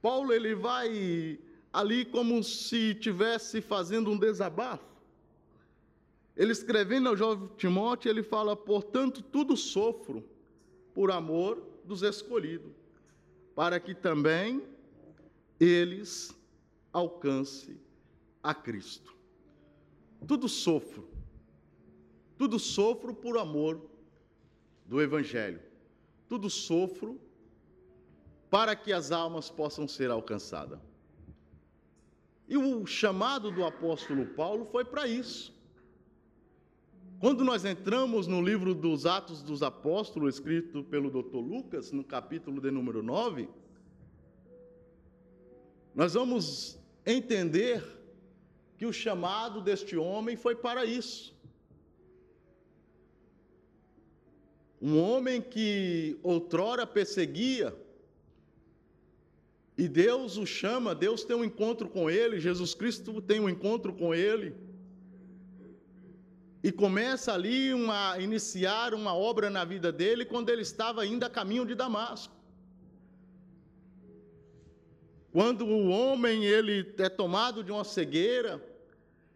Paulo 0.00 0.32
ele 0.32 0.54
vai 0.54 1.38
ali 1.72 2.04
como 2.04 2.42
se 2.42 2.94
tivesse 2.94 3.60
fazendo 3.60 4.10
um 4.10 4.18
desabafo. 4.18 4.84
Ele 6.36 6.52
escrevendo 6.52 7.08
ao 7.08 7.16
jovem 7.16 7.48
Timóteo, 7.56 8.08
ele 8.08 8.22
fala: 8.22 8.56
"Portanto, 8.56 9.22
tudo 9.22 9.56
sofro 9.56 10.24
por 10.94 11.10
amor 11.10 11.62
dos 11.84 12.02
escolhidos, 12.02 12.72
para 13.54 13.78
que 13.78 13.94
também 13.94 14.62
eles 15.58 16.34
alcancem 16.92 17.78
a 18.42 18.54
Cristo. 18.54 19.14
Tudo 20.26 20.48
sofro, 20.48 21.08
tudo 22.38 22.58
sofro 22.58 23.14
por 23.14 23.38
amor 23.38 23.80
do 24.86 25.00
Evangelho, 25.00 25.60
tudo 26.28 26.48
sofro 26.48 27.20
para 28.50 28.74
que 28.74 28.92
as 28.92 29.12
almas 29.12 29.48
possam 29.48 29.86
ser 29.86 30.10
alcançadas. 30.10 30.78
E 32.48 32.56
o 32.56 32.84
chamado 32.84 33.52
do 33.52 33.64
apóstolo 33.64 34.26
Paulo 34.26 34.66
foi 34.66 34.84
para 34.84 35.06
isso. 35.06 35.54
Quando 37.20 37.44
nós 37.44 37.64
entramos 37.64 38.26
no 38.26 38.42
livro 38.42 38.74
dos 38.74 39.06
Atos 39.06 39.40
dos 39.40 39.62
Apóstolos, 39.62 40.34
escrito 40.34 40.82
pelo 40.82 41.10
Dr. 41.10 41.36
Lucas, 41.36 41.92
no 41.92 42.02
capítulo 42.02 42.60
de 42.60 42.70
número 42.70 43.02
9, 43.02 43.48
nós 45.94 46.14
vamos 46.14 46.78
entender 47.06 47.84
que 48.76 48.86
o 48.86 48.92
chamado 48.92 49.60
deste 49.60 49.96
homem 49.96 50.36
foi 50.36 50.56
para 50.56 50.84
isso. 50.84 51.38
Um 54.80 54.98
homem 54.98 55.42
que 55.42 56.18
outrora 56.22 56.86
perseguia 56.86 57.76
E 59.82 59.88
Deus 59.88 60.36
o 60.36 60.44
chama, 60.44 60.94
Deus 60.94 61.24
tem 61.24 61.34
um 61.34 61.42
encontro 61.42 61.88
com 61.88 62.10
ele, 62.10 62.38
Jesus 62.38 62.74
Cristo 62.74 63.22
tem 63.22 63.40
um 63.40 63.48
encontro 63.48 63.94
com 63.94 64.14
ele. 64.14 64.54
E 66.62 66.70
começa 66.70 67.32
ali 67.32 67.72
a 67.90 68.20
iniciar 68.20 68.92
uma 68.92 69.14
obra 69.14 69.48
na 69.48 69.64
vida 69.64 69.90
dele 69.90 70.26
quando 70.26 70.50
ele 70.50 70.60
estava 70.60 71.00
ainda 71.00 71.24
a 71.28 71.30
caminho 71.30 71.64
de 71.64 71.74
Damasco. 71.74 72.34
Quando 75.32 75.64
o 75.64 75.88
homem 75.88 76.44
ele 76.44 76.92
é 76.98 77.08
tomado 77.08 77.64
de 77.64 77.72
uma 77.72 77.82
cegueira 77.82 78.62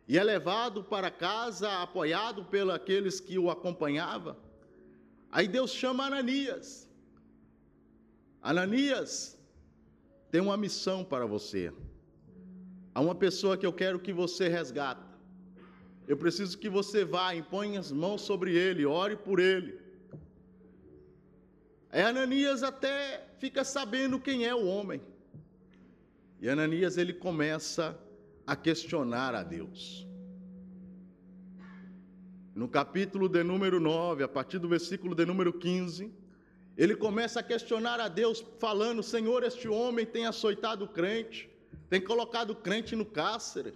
e 0.07 0.19
é 0.19 0.23
levado 0.23 0.85
para 0.85 1.11
casa 1.11 1.71
apoiado 1.81 2.45
pelos 2.45 2.75
aqueles 2.75 3.19
que 3.19 3.39
o 3.39 3.49
acompanhavam, 3.49 4.37
aí 5.33 5.49
Deus 5.49 5.71
chama 5.71 6.05
Ananias. 6.05 6.87
Ananias, 8.43 9.43
tem 10.35 10.40
uma 10.40 10.57
missão 10.57 11.05
para 11.05 11.27
você. 11.27 11.73
Há 12.92 13.01
uma 13.01 13.14
pessoa 13.14 13.57
que 13.57 13.64
eu 13.64 13.73
quero 13.73 14.01
que 14.01 14.12
você 14.12 14.49
resgata. 14.49 15.07
Eu 16.09 16.16
preciso 16.16 16.59
que 16.59 16.68
você 16.68 17.05
vá, 17.05 17.33
impõe 17.37 17.77
as 17.77 17.92
mãos 17.92 18.23
sobre 18.23 18.57
ele, 18.57 18.85
ore 18.85 19.14
por 19.14 19.38
ele. 19.38 19.79
Aí 21.88 22.03
Ananias 22.03 22.64
até 22.64 23.29
fica 23.38 23.62
sabendo 23.62 24.18
quem 24.18 24.44
é 24.44 24.53
o 24.53 24.66
homem. 24.66 25.01
E 26.40 26.49
Ananias 26.49 26.99
ele 26.99 27.12
começa 27.12 27.97
a 28.44 28.57
questionar 28.57 29.37
a 29.37 29.44
Deus. 29.44 30.05
No 32.57 32.66
capítulo 32.66 33.29
de 33.29 33.44
número 33.44 33.79
9, 33.79 34.25
a 34.25 34.29
partir 34.29 34.59
do 34.59 34.68
versículo 34.68 35.14
de 35.14 35.25
número 35.25 35.53
15, 35.53 36.12
ele 36.77 36.97
começa 36.97 37.41
a 37.41 37.43
questionar 37.43 38.01
a 38.01 38.09
Deus, 38.09 38.45
falando: 38.59 39.03
Senhor, 39.03 39.45
este 39.45 39.69
homem 39.69 40.05
tem 40.05 40.27
açoitado 40.27 40.85
o 40.85 40.89
crente, 40.89 41.49
tem 41.89 42.01
colocado 42.01 42.51
o 42.51 42.57
crente 42.57 42.97
no 42.97 43.05
cárcere. 43.05 43.75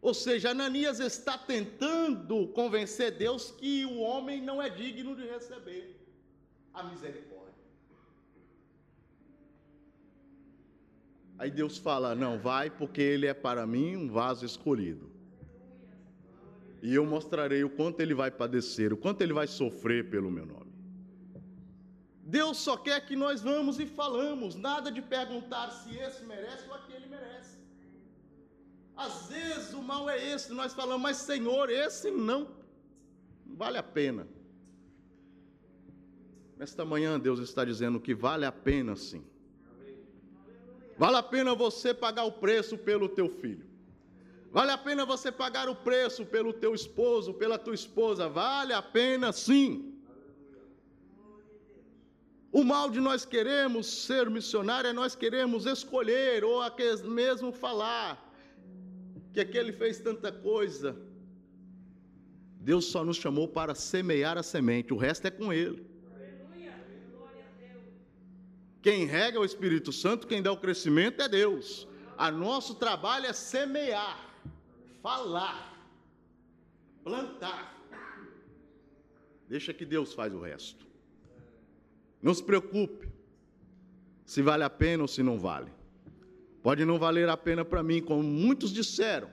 Ou 0.00 0.14
seja, 0.14 0.50
Ananias 0.50 1.00
está 1.00 1.36
tentando 1.36 2.46
convencer 2.48 3.10
Deus 3.12 3.50
que 3.50 3.84
o 3.84 3.98
homem 3.98 4.40
não 4.40 4.62
é 4.62 4.70
digno 4.70 5.16
de 5.16 5.26
receber 5.26 5.96
a 6.72 6.82
misericórdia. 6.84 7.36
Aí 11.38 11.50
Deus 11.50 11.76
fala: 11.76 12.14
Não, 12.14 12.38
vai, 12.38 12.70
porque 12.70 13.02
ele 13.02 13.26
é 13.26 13.34
para 13.34 13.66
mim 13.66 13.96
um 13.96 14.08
vaso 14.08 14.46
escolhido. 14.46 15.10
E 16.82 16.94
eu 16.94 17.04
mostrarei 17.04 17.64
o 17.64 17.70
quanto 17.70 18.00
ele 18.00 18.14
vai 18.14 18.30
padecer, 18.30 18.92
o 18.92 18.96
quanto 18.96 19.20
ele 19.20 19.32
vai 19.32 19.46
sofrer 19.46 20.08
pelo 20.08 20.30
meu 20.30 20.46
nome. 20.46 20.65
Deus 22.28 22.56
só 22.56 22.76
quer 22.76 23.06
que 23.06 23.14
nós 23.14 23.40
vamos 23.40 23.78
e 23.78 23.86
falamos, 23.86 24.56
nada 24.56 24.90
de 24.90 25.00
perguntar 25.00 25.70
se 25.70 25.96
esse 25.96 26.24
merece 26.24 26.66
ou 26.68 26.74
aquele 26.74 27.06
merece. 27.06 27.56
Às 28.96 29.28
vezes 29.28 29.72
o 29.72 29.80
mal 29.80 30.10
é 30.10 30.32
esse, 30.32 30.52
nós 30.52 30.74
falamos, 30.74 31.02
mas 31.02 31.18
Senhor, 31.18 31.70
esse 31.70 32.10
não, 32.10 32.48
vale 33.46 33.78
a 33.78 33.82
pena. 33.82 34.26
Nesta 36.56 36.84
manhã 36.84 37.20
Deus 37.20 37.38
está 37.38 37.64
dizendo 37.64 38.00
que 38.00 38.12
vale 38.12 38.44
a 38.44 38.50
pena 38.50 38.96
sim. 38.96 39.24
Vale 40.98 41.18
a 41.18 41.22
pena 41.22 41.54
você 41.54 41.94
pagar 41.94 42.24
o 42.24 42.32
preço 42.32 42.76
pelo 42.76 43.08
teu 43.08 43.28
filho. 43.28 43.64
Vale 44.50 44.72
a 44.72 44.78
pena 44.78 45.04
você 45.04 45.30
pagar 45.30 45.68
o 45.68 45.76
preço 45.76 46.26
pelo 46.26 46.52
teu 46.52 46.74
esposo, 46.74 47.34
pela 47.34 47.56
tua 47.56 47.74
esposa. 47.74 48.28
Vale 48.28 48.72
a 48.72 48.82
pena 48.82 49.30
sim. 49.30 49.95
O 52.58 52.64
mal 52.64 52.88
de 52.88 53.00
nós 53.00 53.26
queremos 53.26 53.86
ser 53.86 54.30
missionário 54.30 54.88
é 54.88 54.92
nós 54.94 55.14
queremos 55.14 55.66
escolher 55.66 56.42
ou 56.42 56.62
mesmo 57.04 57.52
falar 57.52 58.32
que 59.34 59.40
aquele 59.40 59.74
fez 59.74 60.00
tanta 60.00 60.32
coisa. 60.32 60.96
Deus 62.58 62.86
só 62.86 63.04
nos 63.04 63.18
chamou 63.18 63.46
para 63.46 63.74
semear 63.74 64.38
a 64.38 64.42
semente, 64.42 64.94
o 64.94 64.96
resto 64.96 65.26
é 65.26 65.30
com 65.30 65.52
Ele. 65.52 65.84
Quem 68.80 69.04
rega 69.04 69.36
é 69.36 69.40
o 69.40 69.44
Espírito 69.44 69.92
Santo, 69.92 70.26
quem 70.26 70.42
dá 70.42 70.50
o 70.50 70.56
crescimento 70.56 71.20
é 71.20 71.28
Deus. 71.28 71.86
A 72.16 72.30
nosso 72.30 72.76
trabalho 72.76 73.26
é 73.26 73.34
semear, 73.34 74.18
falar, 75.02 75.78
plantar. 77.04 77.76
Deixa 79.46 79.74
que 79.74 79.84
Deus 79.84 80.14
faz 80.14 80.32
o 80.32 80.40
resto. 80.40 80.86
Não 82.22 82.34
se 82.34 82.42
preocupe 82.42 83.08
se 84.24 84.42
vale 84.42 84.64
a 84.64 84.70
pena 84.70 85.04
ou 85.04 85.08
se 85.08 85.22
não 85.22 85.38
vale. 85.38 85.70
Pode 86.62 86.84
não 86.84 86.98
valer 86.98 87.28
a 87.28 87.36
pena 87.36 87.64
para 87.64 87.82
mim, 87.82 88.02
como 88.02 88.22
muitos 88.24 88.72
disseram. 88.72 89.30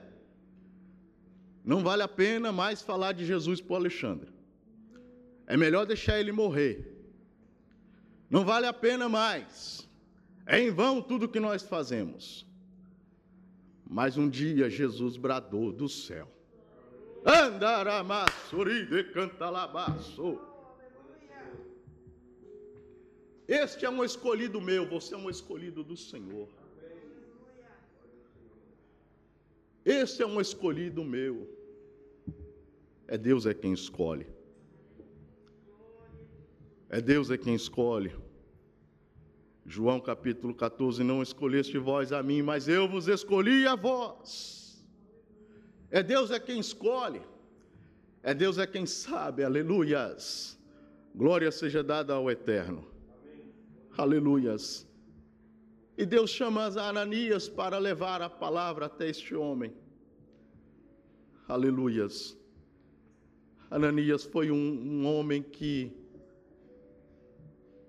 Não 1.64 1.82
vale 1.82 2.02
a 2.02 2.08
pena 2.08 2.52
mais 2.52 2.80
falar 2.80 3.12
de 3.12 3.26
Jesus 3.26 3.60
para 3.60 3.72
o 3.72 3.76
Alexandre. 3.76 4.28
É 5.46 5.56
melhor 5.56 5.84
deixar 5.84 6.20
ele 6.20 6.30
morrer. 6.30 6.94
Não 8.30 8.44
vale 8.44 8.66
a 8.66 8.72
pena 8.72 9.08
mais. 9.08 9.88
É 10.46 10.60
em 10.60 10.70
vão 10.70 11.02
tudo 11.02 11.28
que 11.28 11.40
nós 11.40 11.62
fazemos. 11.62 12.46
Mas 13.84 14.16
um 14.16 14.28
dia 14.28 14.70
Jesus 14.70 15.16
bradou 15.16 15.72
do 15.72 15.88
céu. 15.88 16.30
Andaramassuri 17.26 18.86
de 18.86 19.04
cantalabaço. 19.04 20.38
Este 23.46 23.84
é 23.84 23.90
um 23.90 24.02
escolhido 24.02 24.60
meu, 24.60 24.88
você 24.88 25.14
é 25.14 25.18
um 25.18 25.28
escolhido 25.28 25.84
do 25.84 25.96
Senhor. 25.96 26.48
Este 29.84 30.22
é 30.22 30.26
um 30.26 30.40
escolhido 30.40 31.04
meu. 31.04 31.46
É 33.06 33.18
Deus 33.18 33.44
é 33.44 33.52
quem 33.52 33.74
escolhe. 33.74 34.26
É 36.88 37.02
Deus 37.02 37.30
é 37.30 37.36
quem 37.36 37.54
escolhe. 37.54 38.14
João 39.66 40.00
capítulo 40.00 40.54
14: 40.54 41.04
Não 41.04 41.22
escolheste 41.22 41.76
vós 41.76 42.12
a 42.12 42.22
mim, 42.22 42.40
mas 42.40 42.66
eu 42.66 42.88
vos 42.88 43.08
escolhi 43.08 43.66
a 43.66 43.74
vós. 43.74 44.82
É 45.90 46.02
Deus 46.02 46.30
é 46.30 46.40
quem 46.40 46.58
escolhe. 46.58 47.20
É 48.22 48.32
Deus 48.32 48.56
é 48.56 48.66
quem 48.66 48.86
sabe. 48.86 49.44
Aleluias. 49.44 50.58
Glória 51.14 51.52
seja 51.52 51.84
dada 51.84 52.14
ao 52.14 52.30
Eterno. 52.30 52.93
Aleluias. 53.96 54.86
E 55.96 56.04
Deus 56.04 56.30
chama 56.30 56.64
Ananias 56.66 57.48
para 57.48 57.78
levar 57.78 58.20
a 58.20 58.28
palavra 58.28 58.86
até 58.86 59.08
este 59.08 59.34
homem. 59.36 59.72
Aleluias. 61.46 62.36
Ananias 63.70 64.24
foi 64.24 64.50
um, 64.50 64.56
um, 64.56 65.06
homem 65.06 65.42
que, 65.42 65.92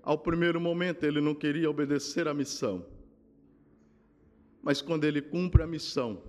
ao 0.04 0.18
primeiro 0.18 0.62
momento, 0.62 1.04
ele 1.04 1.20
não 1.20 1.34
queria 1.34 1.70
obedecer 1.70 2.28
à 2.28 2.34
missão. 2.34 2.86
Mas 4.62 4.82
quando 4.82 5.06
ele 5.06 5.22
cumpre 5.22 5.64
a 5.64 5.68
missão, 5.68 6.22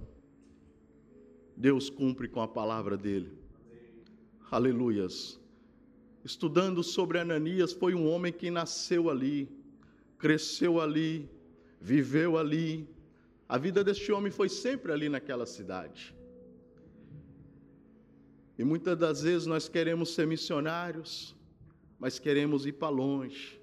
Deus 1.55 1.91
cumpre 1.91 2.29
com 2.29 2.41
a 2.41 2.49
palavra 2.49 2.97
dele. 2.97 3.31
Aleluias. 4.51 5.39
Estudando 6.25 6.83
sobre 6.83 7.19
Ananias, 7.19 7.73
foi 7.73 7.95
um 7.95 8.09
homem 8.09 8.33
que 8.33 8.51
nasceu 8.51 9.09
ali, 9.09 9.49
cresceu 10.19 10.81
ali, 10.81 11.29
viveu 11.81 12.37
ali. 12.37 12.89
A 13.49 13.59
vida 13.59 13.85
deste 13.85 14.11
homem 14.13 14.31
foi 14.31 14.49
sempre 14.49 14.93
ali 14.93 15.09
naquela 15.09 15.47
cidade. 15.47 16.15
E 18.59 18.65
muitas 18.65 18.97
das 18.99 19.23
vezes 19.23 19.47
nós 19.47 19.69
queremos 19.69 20.15
ser 20.15 20.27
missionários, 20.27 21.37
mas 21.99 22.19
queremos 22.19 22.67
ir 22.67 22.73
para 22.73 22.89
longe. 22.89 23.61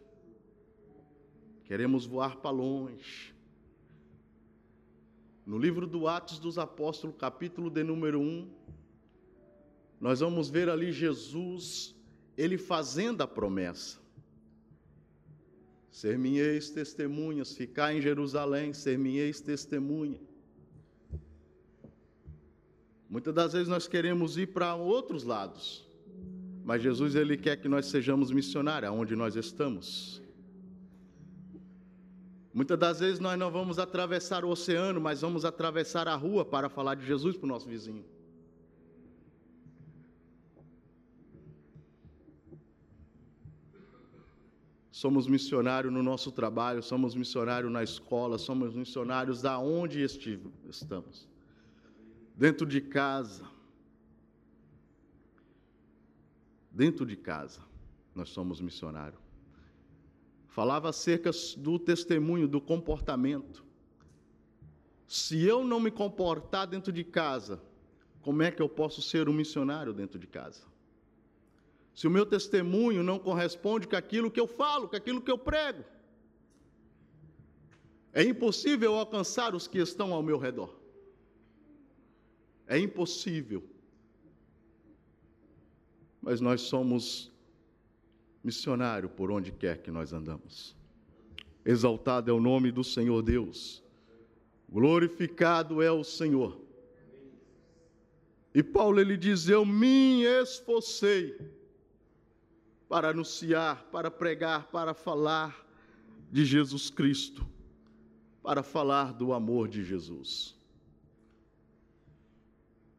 Queremos 1.65 2.05
voar 2.05 2.37
para 2.37 2.51
longe. 2.51 3.33
No 5.45 5.57
livro 5.57 5.87
do 5.87 6.07
Atos 6.07 6.39
dos 6.39 6.57
Apóstolos, 6.57 7.15
capítulo 7.17 7.69
de 7.69 7.83
número 7.83 8.21
1, 8.21 8.49
nós 9.99 10.19
vamos 10.19 10.49
ver 10.49 10.69
ali 10.69 10.91
Jesus, 10.91 11.95
ele 12.37 12.57
fazendo 12.57 13.21
a 13.21 13.27
promessa. 13.27 14.02
Ser 15.93 16.17
minhas 16.17 16.71
testemunhas, 16.71 17.53
ficar 17.53 17.93
em 17.93 18.01
Jerusalém, 18.01 18.73
ser 18.73 18.97
minhas 18.97 19.39
testemunha. 19.39 20.19
Muitas 23.07 23.31
das 23.31 23.53
vezes 23.53 23.67
nós 23.67 23.87
queremos 23.87 24.35
ir 24.35 24.47
para 24.47 24.73
outros 24.73 25.23
lados, 25.23 25.85
mas 26.65 26.81
Jesus 26.81 27.13
ele 27.13 27.37
quer 27.37 27.57
que 27.57 27.69
nós 27.69 27.85
sejamos 27.85 28.31
missionários 28.31 28.89
aonde 28.89 29.15
nós 29.15 29.35
estamos. 29.35 30.19
Muitas 32.51 32.79
das 32.79 32.99
vezes 32.99 33.19
nós 33.19 33.37
não 33.37 33.51
vamos 33.51 33.77
atravessar 33.77 34.43
o 34.43 34.49
oceano, 34.49 34.99
mas 34.99 35.21
vamos 35.21 35.45
atravessar 35.45 36.07
a 36.07 36.15
rua 36.15 36.43
para 36.43 36.69
falar 36.69 36.95
de 36.95 37.05
Jesus 37.05 37.37
para 37.37 37.45
o 37.45 37.49
nosso 37.49 37.69
vizinho. 37.69 38.03
Somos 45.03 45.27
missionários 45.27 45.91
no 45.91 46.01
nosso 46.01 46.31
trabalho, 46.31 46.81
somos 46.81 47.13
missionários 47.13 47.69
na 47.69 47.83
escola, 47.83 48.37
somos 48.37 48.73
missionários 48.73 49.41
da 49.41 49.59
onde 49.59 50.01
estamos. 50.01 51.27
Dentro 52.37 52.65
de 52.65 52.79
casa. 52.79 53.45
Dentro 56.71 57.05
de 57.05 57.17
casa, 57.17 57.59
nós 58.15 58.29
somos 58.29 58.61
missionários. 58.61 59.19
Falava 60.47 60.87
acerca 60.87 61.31
do 61.57 61.77
testemunho, 61.77 62.47
do 62.47 62.61
comportamento. 62.61 63.61
Se 65.05 65.43
eu 65.43 65.65
não 65.65 65.81
me 65.81 65.91
comportar 65.91 66.65
dentro 66.65 66.93
de 66.93 67.03
casa, 67.03 67.61
como 68.21 68.41
é 68.41 68.49
que 68.49 68.61
eu 68.61 68.69
posso 68.69 69.01
ser 69.01 69.27
um 69.27 69.33
missionário 69.33 69.91
dentro 69.91 70.17
de 70.17 70.27
casa? 70.27 70.63
Se 71.93 72.07
o 72.07 72.11
meu 72.11 72.25
testemunho 72.25 73.03
não 73.03 73.19
corresponde 73.19 73.87
com 73.87 73.95
aquilo 73.95 74.31
que 74.31 74.39
eu 74.39 74.47
falo, 74.47 74.87
com 74.87 74.95
aquilo 74.95 75.21
que 75.21 75.29
eu 75.29 75.37
prego, 75.37 75.83
é 78.11 78.23
impossível 78.23 78.95
alcançar 78.95 79.53
os 79.55 79.67
que 79.67 79.79
estão 79.79 80.13
ao 80.13 80.23
meu 80.23 80.37
redor. 80.37 80.73
É 82.67 82.77
impossível. 82.79 83.63
Mas 86.21 86.39
nós 86.39 86.61
somos 86.61 87.31
missionário 88.43 89.09
por 89.09 89.31
onde 89.31 89.51
quer 89.51 89.81
que 89.81 89.91
nós 89.91 90.13
andamos. 90.13 90.75
Exaltado 91.65 92.29
é 92.29 92.33
o 92.33 92.39
nome 92.39 92.71
do 92.71 92.83
Senhor 92.83 93.21
Deus. 93.21 93.83
Glorificado 94.69 95.81
é 95.81 95.91
o 95.91 96.03
Senhor. 96.03 96.59
E 98.53 98.61
Paulo 98.61 98.99
ele 98.99 99.17
diz: 99.17 99.47
Eu 99.47 99.65
me 99.65 100.23
esforcei 100.23 101.35
para 102.87 103.09
anunciar, 103.09 103.83
para 103.91 104.11
pregar, 104.11 104.67
para 104.67 104.93
falar 104.93 105.65
de 106.31 106.45
Jesus 106.45 106.89
Cristo, 106.89 107.45
para 108.41 108.63
falar 108.63 109.13
do 109.13 109.33
amor 109.33 109.67
de 109.67 109.83
Jesus. 109.83 110.55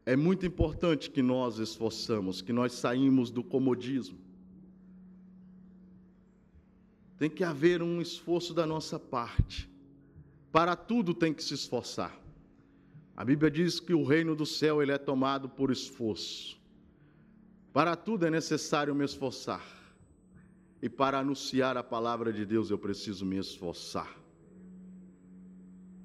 É 0.07 0.14
muito 0.16 0.44
importante 0.44 1.11
que 1.11 1.23
nós 1.23 1.59
esforçamos, 1.59 2.42
que 2.42 2.53
nós 2.53 2.73
saímos 2.73 3.31
do 3.31 3.42
comodismo. 3.42 4.18
Tem 7.16 7.31
que 7.31 7.42
haver 7.42 7.83
um 7.83 8.01
esforço 8.03 8.53
da 8.53 8.66
nossa 8.66 8.99
parte. 8.99 9.68
Para 10.53 10.77
tudo 10.77 11.14
tem 11.14 11.33
que 11.33 11.42
se 11.42 11.55
esforçar. 11.55 12.14
A 13.16 13.25
Bíblia 13.25 13.51
diz 13.51 13.81
que 13.81 13.94
o 13.94 14.05
reino 14.05 14.35
do 14.35 14.44
céu 14.44 14.83
ele 14.83 14.92
é 14.92 14.99
tomado 14.99 15.49
por 15.49 15.70
esforço. 15.70 16.61
Para 17.75 17.97
tudo 17.97 18.25
é 18.25 18.31
necessário 18.31 18.95
me 18.95 19.05
esforçar. 19.05 19.63
E 20.81 20.89
para 20.89 21.19
anunciar 21.19 21.77
a 21.77 21.83
palavra 21.83 22.33
de 22.33 22.47
Deus 22.47 22.71
eu 22.71 22.79
preciso 22.79 23.27
me 23.27 23.37
esforçar. 23.37 24.17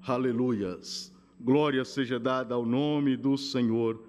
Aleluias. 0.02 1.12
Glória 1.40 1.84
seja 1.84 2.18
dada 2.18 2.54
ao 2.54 2.66
nome 2.66 3.16
do 3.16 3.38
Senhor 3.38 4.02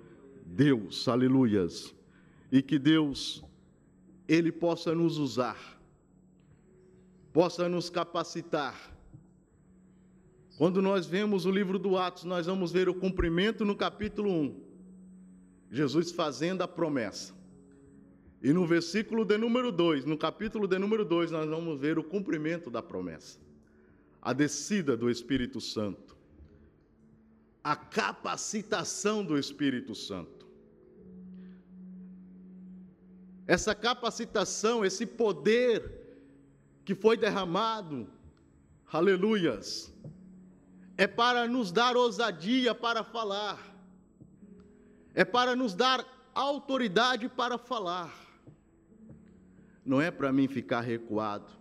Deus. 0.45 1.08
Aleluias. 1.08 1.93
E 2.52 2.62
que 2.63 2.80
Deus 2.80 3.43
ele 4.28 4.52
possa 4.52 4.95
nos 4.95 5.17
usar. 5.17 5.58
Possa 7.32 7.69
nos 7.69 7.89
capacitar 7.89 8.91
quando 10.58 10.80
nós 10.80 11.08
vemos 11.08 11.45
o 11.47 11.52
livro 11.52 11.80
do 11.80 11.97
Atos, 11.97 12.24
nós 12.24 12.45
vamos 12.45 12.71
ver 12.71 12.88
o 12.88 12.93
cumprimento 12.93 13.65
no 13.65 13.76
capítulo 13.76 14.30
1. 14.30 14.62
Jesus 15.71 16.12
fazendo 16.12 16.62
a 16.62 16.67
promessa. 16.67 17.40
E 18.43 18.51
no 18.51 18.65
versículo 18.65 19.23
de 19.23 19.38
número 19.38 19.71
2, 19.71 20.06
no 20.06 20.17
capítulo 20.17 20.67
de 20.67 20.80
número 20.80 21.06
2, 21.06 21.30
nós 21.30 21.47
vamos 21.47 21.80
ver 21.80 21.99
o 21.99 22.04
cumprimento 22.04 22.71
da 22.71 22.82
promessa. 22.82 23.39
A 24.19 24.34
descida 24.34 24.97
do 24.97 25.12
Espírito 25.12 25.62
Santo. 25.62 26.17
A 27.63 27.75
capacitação 27.75 29.23
do 29.23 29.38
Espírito 29.38 29.93
Santo. 29.93 30.47
Essa 33.45 33.75
capacitação, 33.75 34.84
esse 34.84 35.06
poder 35.06 36.01
que 36.84 36.95
foi 36.95 37.17
derramado, 37.17 38.08
aleluias, 38.91 39.93
é 40.97 41.06
para 41.06 41.47
nos 41.47 41.71
dar 41.71 41.95
ousadia 41.95 42.73
para 42.73 43.04
falar, 43.04 43.60
é 45.13 45.23
para 45.23 45.56
nos 45.56 45.75
dar 45.75 46.04
autoridade 46.34 47.30
para 47.30 47.58
falar. 47.58 48.31
Não 49.86 50.02
é 50.02 50.12
para 50.12 50.32
mim 50.32 50.48
ficar 50.48 50.82
recuado, 50.82 51.52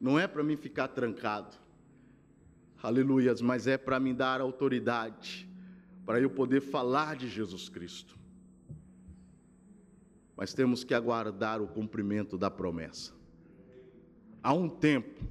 não 0.00 0.18
é 0.18 0.26
para 0.26 0.42
mim 0.42 0.56
ficar 0.56 0.88
trancado, 0.88 1.56
aleluias, 2.82 3.40
mas 3.40 3.66
é 3.66 3.78
para 3.78 3.98
me 3.98 4.12
dar 4.12 4.40
autoridade, 4.40 5.48
para 6.04 6.20
eu 6.20 6.28
poder 6.28 6.60
falar 6.60 7.16
de 7.16 7.28
Jesus 7.28 7.68
Cristo. 7.68 8.18
Mas 10.36 10.52
temos 10.52 10.82
que 10.82 10.92
aguardar 10.92 11.62
o 11.62 11.68
cumprimento 11.68 12.36
da 12.36 12.50
promessa. 12.50 13.12
Há 14.42 14.52
um 14.52 14.68
tempo 14.68 15.24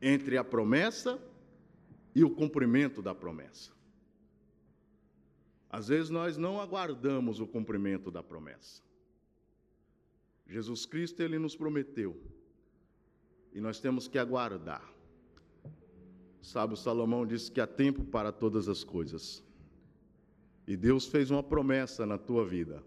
entre 0.00 0.36
a 0.36 0.44
promessa 0.44 1.18
e 2.14 2.22
o 2.22 2.30
cumprimento 2.30 3.00
da 3.00 3.14
promessa. 3.14 3.70
Às 5.70 5.88
vezes 5.88 6.10
nós 6.10 6.36
não 6.36 6.60
aguardamos 6.60 7.40
o 7.40 7.46
cumprimento 7.46 8.10
da 8.10 8.22
promessa. 8.22 8.82
Jesus 10.52 10.84
Cristo 10.84 11.22
ele 11.22 11.38
nos 11.38 11.56
prometeu 11.56 12.20
e 13.54 13.60
nós 13.60 13.80
temos 13.80 14.06
que 14.06 14.18
aguardar. 14.18 14.86
O 16.70 16.76
Salomão 16.76 17.26
disse 17.26 17.50
que 17.50 17.60
há 17.60 17.66
tempo 17.66 18.04
para 18.04 18.30
todas 18.30 18.68
as 18.68 18.84
coisas. 18.84 19.42
E 20.66 20.76
Deus 20.76 21.06
fez 21.06 21.30
uma 21.30 21.42
promessa 21.42 22.04
na 22.04 22.18
tua 22.18 22.44
vida. 22.44 22.82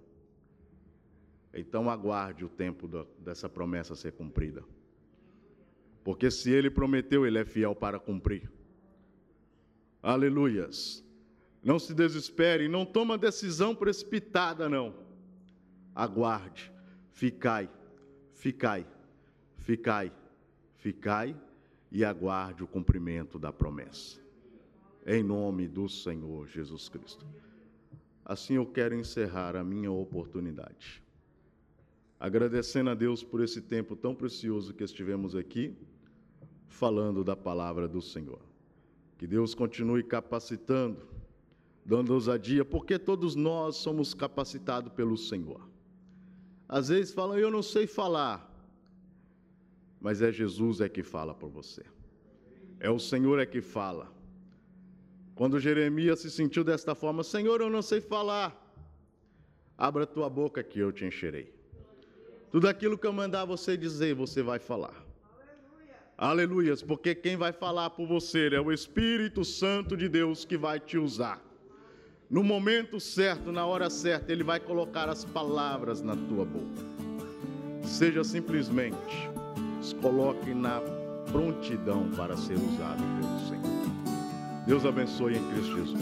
Então 1.54 1.90
aguarde 1.90 2.46
o 2.46 2.50
tempo 2.50 2.88
dessa 3.20 3.50
promessa 3.50 3.96
ser 3.96 4.12
cumprida. 4.12 4.64
Porque 6.04 6.30
se 6.30 6.52
ele 6.52 6.70
prometeu, 6.70 7.26
ele 7.26 7.40
é 7.40 7.46
fiel 7.46 7.74
para 7.74 8.00
cumprir. 8.00 8.52
Aleluias. 10.04 11.04
Não 11.64 11.80
se 11.80 11.96
desespere, 11.96 12.68
não 12.68 12.86
toma 12.86 13.18
decisão 13.18 13.74
precipitada, 13.74 14.70
não. 14.70 14.94
Aguarde, 15.96 16.72
ficai, 17.16 17.70
ficai, 18.34 18.86
ficai, 19.58 20.12
ficai 20.76 21.36
e 21.90 22.04
aguarde 22.04 22.62
o 22.62 22.68
cumprimento 22.68 23.40
da 23.40 23.54
promessa. 23.54 24.20
Em 25.06 25.24
nome 25.24 25.68
do 25.68 25.88
Senhor 25.88 26.46
Jesus 26.48 26.90
Cristo. 26.90 27.26
Assim 28.24 28.56
eu 28.56 28.66
quero 28.66 28.94
encerrar 28.96 29.56
a 29.56 29.64
minha 29.64 29.92
oportunidade. 29.92 31.02
Agradecendo 32.20 32.90
a 32.90 32.96
Deus 32.96 33.24
por 33.24 33.42
esse 33.42 33.62
tempo 33.62 33.96
tão 33.96 34.14
precioso 34.14 34.74
que 34.74 34.84
estivemos 34.84 35.36
aqui, 35.36 35.74
falando 36.68 37.24
da 37.24 37.36
palavra 37.36 37.88
do 37.88 38.02
Senhor. 38.02 38.42
Que 39.18 39.26
Deus 39.26 39.56
continue 39.56 40.04
capacitando, 40.04 41.08
dando 41.86 42.14
ousadia, 42.14 42.66
porque 42.66 43.00
todos 43.00 43.36
nós 43.36 43.78
somos 43.78 44.14
capacitados 44.14 44.92
pelo 44.92 45.16
Senhor. 45.16 45.75
Às 46.68 46.90
vezes 46.90 47.14
falam, 47.14 47.38
eu 47.38 47.52
não 47.52 47.62
sei 47.62 47.86
falar, 47.86 48.52
mas 50.00 50.22
é 50.22 50.32
Jesus 50.32 50.82
é 50.82 50.90
que 50.90 51.04
fala 51.04 51.34
por 51.34 51.50
você. 51.50 51.84
É 52.80 52.90
o 52.90 53.00
Senhor 53.00 53.40
é 53.40 53.46
que 53.46 53.62
fala. 53.62 54.12
Quando 55.36 55.60
Jeremias 55.60 56.20
se 56.20 56.32
sentiu 56.32 56.64
desta 56.64 56.96
forma, 56.96 57.24
Senhor, 57.24 57.62
eu 57.62 57.70
não 57.70 57.82
sei 57.82 58.02
falar. 58.02 58.62
Abra 59.78 60.06
tua 60.06 60.30
boca 60.30 60.64
que 60.64 60.80
eu 60.80 60.92
te 60.92 61.06
encherei. 61.06 61.54
Tudo 62.50 62.68
aquilo 62.68 62.98
que 62.98 63.06
eu 63.06 63.12
mandar 63.12 63.46
você 63.46 63.76
dizer, 63.76 64.16
você 64.16 64.42
vai 64.42 64.60
falar. 64.60 65.06
Aleluias, 66.18 66.82
porque 66.82 67.14
quem 67.14 67.36
vai 67.36 67.52
falar 67.52 67.90
por 67.90 68.08
você 68.08 68.48
é 68.54 68.62
o 68.62 68.72
Espírito 68.72 69.44
Santo 69.44 69.98
de 69.98 70.08
Deus 70.08 70.46
que 70.46 70.56
vai 70.56 70.80
te 70.80 70.98
usar. 70.98 71.45
No 72.30 72.44
momento 72.44 73.00
certo, 73.00 73.52
na 73.52 73.66
hora 73.66 73.90
certa, 73.90 74.32
ele 74.32 74.44
vai 74.44 74.60
colocar 74.60 75.10
as 75.10 75.24
palavras 75.24 76.02
na 76.02 76.16
tua 76.16 76.44
boca. 76.44 76.84
Seja 77.84 78.24
simplesmente, 78.24 79.30
coloque 80.02 80.54
na 80.54 80.82
prontidão 81.32 82.10
para 82.16 82.36
ser 82.36 82.56
usado 82.56 83.04
pelo 83.20 83.40
Senhor. 83.48 84.66
Deus 84.66 84.86
abençoe 84.86 85.38
em 85.38 85.52
Cristo 85.52 85.76
Jesus. 85.76 86.02